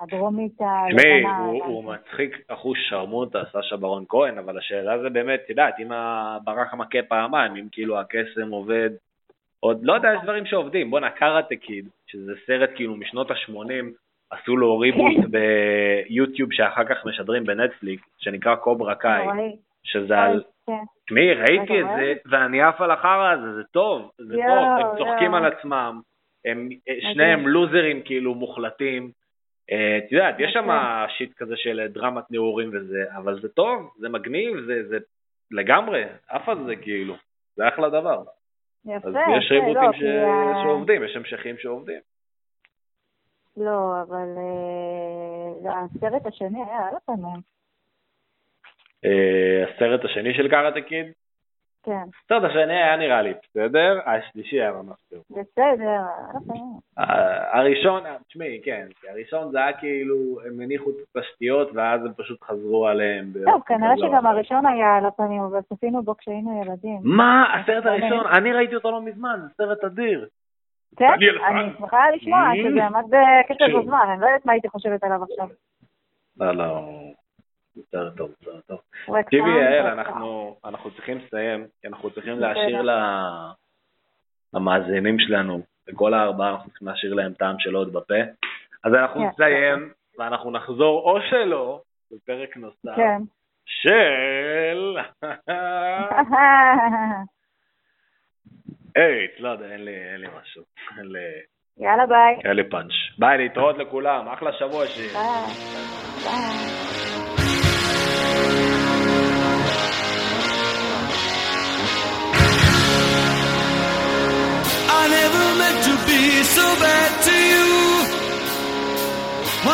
הדרומית 0.00 0.52
תשמעי. 0.88 1.22
הוא, 1.64 1.84
מצחיק 1.84 2.36
אחוז 2.48 2.76
שרמוטה, 2.88 3.42
סשה 3.52 3.76
ברון 3.76 4.04
כהן, 4.08 4.38
אבל 4.38 4.58
השאלה 4.58 4.98
זה 4.98 5.10
באמת, 5.10 5.40
את 5.44 5.50
יודעת, 5.50 5.74
אם 5.78 5.92
הברק 5.92 6.74
מכה 6.74 6.98
פעמיים, 7.08 7.56
אם 7.56 7.66
כאילו 7.72 8.00
הקסם 8.00 8.50
עובד, 8.50 8.90
עוד 9.60 9.78
לא 9.82 9.92
יודע, 9.92 10.08
יש 10.14 10.22
דברים 10.22 10.46
שעובדים. 10.46 10.90
בואנה, 10.90 11.10
קראטה 11.10 11.56
קיד, 11.56 11.88
שזה 12.06 12.32
סרט 12.46 12.70
כאילו 12.74 12.96
משנות 12.96 13.30
ה-80, 13.30 13.84
עשו 14.30 14.56
לו 14.56 14.78
ריבוט 14.78 15.24
ביוטיוב 15.30 16.52
שאחר 16.52 16.84
כך 16.84 17.06
משדרים 17.06 17.44
בנטפליקס, 17.44 18.02
שנקרא 18.18 18.54
קוברה 18.54 18.94
קאי, 18.94 19.26
שזה 19.88 20.18
על... 20.18 20.42
כן. 20.66 20.72
תשמעי, 21.06 21.34
ראיתי 21.34 21.80
את 21.80 21.86
זה. 21.96 22.12
ואני 22.30 22.62
עף 22.62 22.80
על 22.80 22.90
החרא 22.90 23.32
הזה, 23.32 23.54
זה 23.54 23.62
טוב, 23.64 24.10
זה 24.18 24.34
טוב, 24.46 24.58
הם 24.80 24.98
צוחקים. 24.98 25.34
על 25.34 25.44
עצמם, 25.44 26.00
הם 26.44 26.68
שניהם 27.12 27.48
לוזרים 27.48 28.02
כאילו 28.04 28.34
מוחלטים. 28.34 29.10
אה, 29.72 29.98
את 29.98 30.12
יודעת, 30.12 30.34
יש 30.38 30.52
שם. 30.52 30.68
שיט 31.18 31.32
כזה 31.36 31.56
של 31.56 31.86
דרמת 31.88 32.24
נעורים 32.30 32.70
וזה, 32.74 33.04
אבל 33.16 33.40
זה 33.42 33.48
טוב, 33.48 33.90
זה 33.98 34.08
מגניב, 34.08 34.60
זה 34.66 34.88
זה 34.88 34.98
לגמרי, 35.50 36.04
עף 36.28 36.48
על 36.48 36.64
זה 36.66 36.76
כאילו, 36.76 37.14
זה 37.56 37.68
אחלה 37.68 37.88
דבר. 37.88 38.22
יפה, 38.86 39.08
אז 39.08 39.14
יפה, 39.14 39.36
יש 39.38 39.52
ריבוטים 39.52 39.82
לא, 39.82 39.92
ש- 39.92 39.98
כי 39.98 40.08
ה- 40.08 40.62
שעובדים, 40.62 41.04
יש 41.04 41.16
המשכים 41.16 41.58
שעובדים. 41.58 42.00
לא, 43.56 44.02
אבל 44.08 44.28
אה, 45.66 45.80
הסרט 45.80 46.26
השני 46.26 46.58
היה 46.68 46.88
על 46.88 46.94
הפנים. 46.96 47.57
אה, 49.04 49.64
הסרט 49.74 50.04
השני 50.04 50.34
של 50.34 50.48
קארטה 50.48 50.80
קיד, 50.80 51.06
כן, 51.84 52.02
הסרט 52.24 52.50
השני 52.50 52.74
היה 52.82 52.96
נראה 52.96 53.22
לי 53.22 53.32
בסדר, 53.34 53.98
השלישי 54.06 54.60
היה 54.60 54.72
ממש 54.72 54.96
טוב. 55.10 55.22
בסדר. 55.30 56.00
ה- 56.96 57.58
הראשון, 57.58 58.02
תשמעי, 58.28 58.60
כן, 58.64 58.86
הראשון 59.10 59.50
זה 59.52 59.58
היה 59.58 59.72
כאילו, 59.72 60.14
הם 60.46 60.60
הניחו 60.60 60.90
את 60.90 61.16
התשתיות 61.16 61.70
ואז 61.74 62.04
הם 62.04 62.12
פשוט 62.16 62.42
חזרו 62.42 62.86
עליהם. 62.88 63.32
טוב, 63.44 63.62
כנראה 63.66 63.94
שגם. 63.98 64.26
הראשון 64.26 64.66
היה 64.66 64.96
על 64.96 65.06
הפנים, 65.06 65.42
אבל 65.42 65.60
צפינו 65.74 66.02
בו 66.02 66.16
כשהיינו 66.16 66.62
ילדים. 66.62 66.98
מה? 67.04 67.54
הסרט 67.54 67.86
אני- 67.86 67.92
הראשון? 68.08 68.26
אני 68.26 68.52
ראיתי 68.52 68.74
אותו 68.74 68.90
לא 68.90 69.02
מזמן, 69.02 69.40
זה 69.42 69.54
סרט 69.56 69.84
אדיר. 69.84 70.26
כן, 70.96 71.06
אני 71.48 71.70
שמחה 71.78 72.10
לשמוע 72.16 72.50
Mm. 72.52 72.56
שזה 72.70 72.84
עמד 72.84 73.04
בקצב. 73.04 73.78
הזמן, 73.80 73.98
אני 74.12 74.20
לא 74.20 74.26
יודעת 74.26 74.46
מה 74.46 74.52
הייתי 74.52 74.68
חושבת 74.68 75.04
עליו 75.04 75.22
עכשיו. 75.22 75.46
לא, 76.36 76.52
לא, 76.52 76.88
סרט 77.90 78.16
טוב, 78.16 78.30
סרט 78.44 78.64
טוב. 78.66 78.78
תקשיבי, 79.22 79.50
יעל. 79.50 79.86
אנחנו 79.86 80.56
אנחנו 80.64 80.90
צריכים 80.90 81.18
לסיים, 81.18 81.66
כי 81.80 81.88
אנחנו 81.88 82.10
צריכים. 82.10 82.38
להשאיר 82.40 82.82
למאזינים 84.54 85.18
שלנו, 85.18 85.60
לכל 85.88 86.14
הארבעה, 86.14 86.50
אנחנו 86.50 86.70
צריכים 86.70 86.88
להשאיר 86.88 87.14
להם 87.14 87.32
טעם 87.32 87.56
של 87.58 87.74
עוד 87.74 87.92
בפה. 87.92 88.14
אז 88.84 88.94
אנחנו. 88.94 89.28
נסיים, 89.28 89.92
ואנחנו 90.18 90.50
נחזור, 90.50 91.02
או 91.10 91.18
שלא, 91.30 91.80
בפרק 92.12 92.56
נוסף, 92.56 92.96
כן. 92.96 93.22
של... 93.66 94.96
אייט, 98.96 99.30
לא 99.40 99.48
יודע, 99.48 99.66
אין 99.66 99.84
לי 99.84 99.94
אין 100.12 100.20
לי 100.20 100.26
משהו. 100.42 100.62
אין 100.98 101.06
לי- 101.06 101.42
יאללה 101.84 102.06
ביי. 102.06 102.36
אין 102.44 102.56
לי 102.56 102.70
פאנץ'. 102.70 102.92
ביי, 103.18 103.38
להתראות 103.38 103.78
לכולם, 103.78 104.28
אחלה 104.28 104.52
שבוע 104.52 104.86
שיהיה. 104.86 105.12
ביי. 105.12 105.54
ביי. 106.24 106.87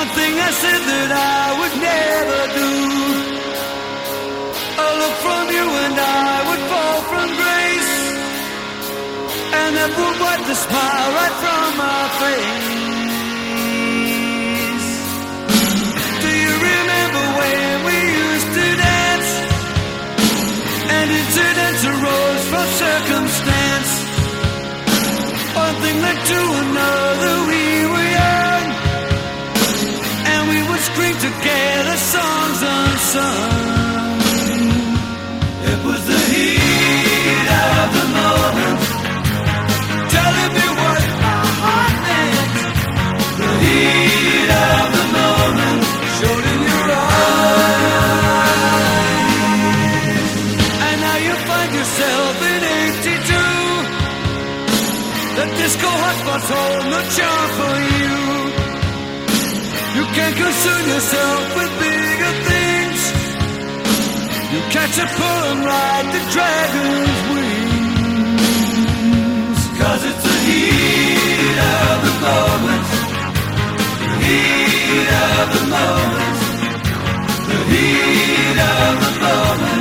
One 0.05 0.13
thing 0.21 0.37
I 0.37 0.51
said 0.63 0.83
that 0.93 1.11
I 1.17 1.45
would 1.59 1.77
never 1.81 2.41
do. 2.61 2.73
A 4.85 4.89
look 5.01 5.17
from 5.25 5.45
you 5.57 5.67
and 5.85 5.97
I 5.97 6.35
would 6.49 6.63
fall 6.71 6.99
from 7.09 7.29
grace. 7.41 7.95
And 9.61 9.71
that 9.81 9.91
would 9.97 10.19
wipe 10.21 10.45
the 10.45 10.59
smile 10.61 11.09
right 11.19 11.37
from 11.41 11.69
my 11.81 12.03
face. 12.21 12.69
Do 16.21 16.31
you 16.45 16.55
remember 16.69 17.25
when 17.41 17.73
we 17.89 17.97
used 18.29 18.51
to 18.61 18.67
dance? 18.85 19.31
And 20.97 21.07
incidents 21.17 21.83
arose 21.93 22.43
from 22.53 22.67
circumstance. 22.85 23.91
One 25.65 25.77
thing 25.81 25.97
led 25.97 26.21
to 26.29 26.41
another. 26.61 27.35
We 27.49 27.64
scream 30.95 31.17
together 31.19 31.97
songs 32.15 32.61
unsung. 32.63 33.73
It 35.71 35.79
was 35.87 36.01
the 36.11 36.21
heat 36.31 37.49
of 37.67 37.89
the 37.99 38.07
moment. 38.19 38.81
Telling 40.15 40.53
me 40.59 40.67
what 40.81 41.03
my 41.25 41.43
heart 41.63 41.97
meant. 42.07 42.53
The 43.43 43.53
heat 43.65 44.51
of 44.71 44.87
the 44.99 45.07
moment 45.19 45.83
showed 46.17 46.47
in 46.53 46.61
your 46.71 46.89
eyes. 46.95 47.43
And 50.87 50.97
now 51.07 51.19
you 51.27 51.35
find 51.49 51.71
yourself 51.79 52.35
in 52.53 52.61
82. 53.03 53.35
The 55.39 55.47
disco 55.59 55.91
hotspots 56.03 56.49
hold 56.55 56.85
no 56.93 57.01
charm 57.17 57.49
for 57.59 57.75
you. 57.89 57.94
Concern 60.55 60.87
yourself 60.89 61.57
with 61.57 61.71
bigger 61.81 62.33
things. 62.49 63.01
You 64.53 64.61
catch 64.71 64.97
a 64.99 65.07
pull 65.19 65.43
and 65.51 65.61
ride 65.67 66.07
the 66.15 66.23
dragon's 66.35 67.21
wings. 67.35 68.39
Cause 69.81 70.03
it's 70.11 70.23
the 70.23 70.39
heat 70.47 71.59
of 71.59 71.97
the 72.07 72.15
moment. 72.27 72.87
The 73.99 74.15
heat 74.27 75.11
of 75.27 75.47
the 75.55 75.65
moment. 75.75 76.39
The 77.51 77.59
heat 77.75 78.59
of 78.63 78.95
the 79.05 79.11
moment. 79.27 79.74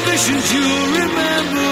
Ambitions 0.00 0.52
you'll 0.52 0.86
remember 1.00 1.69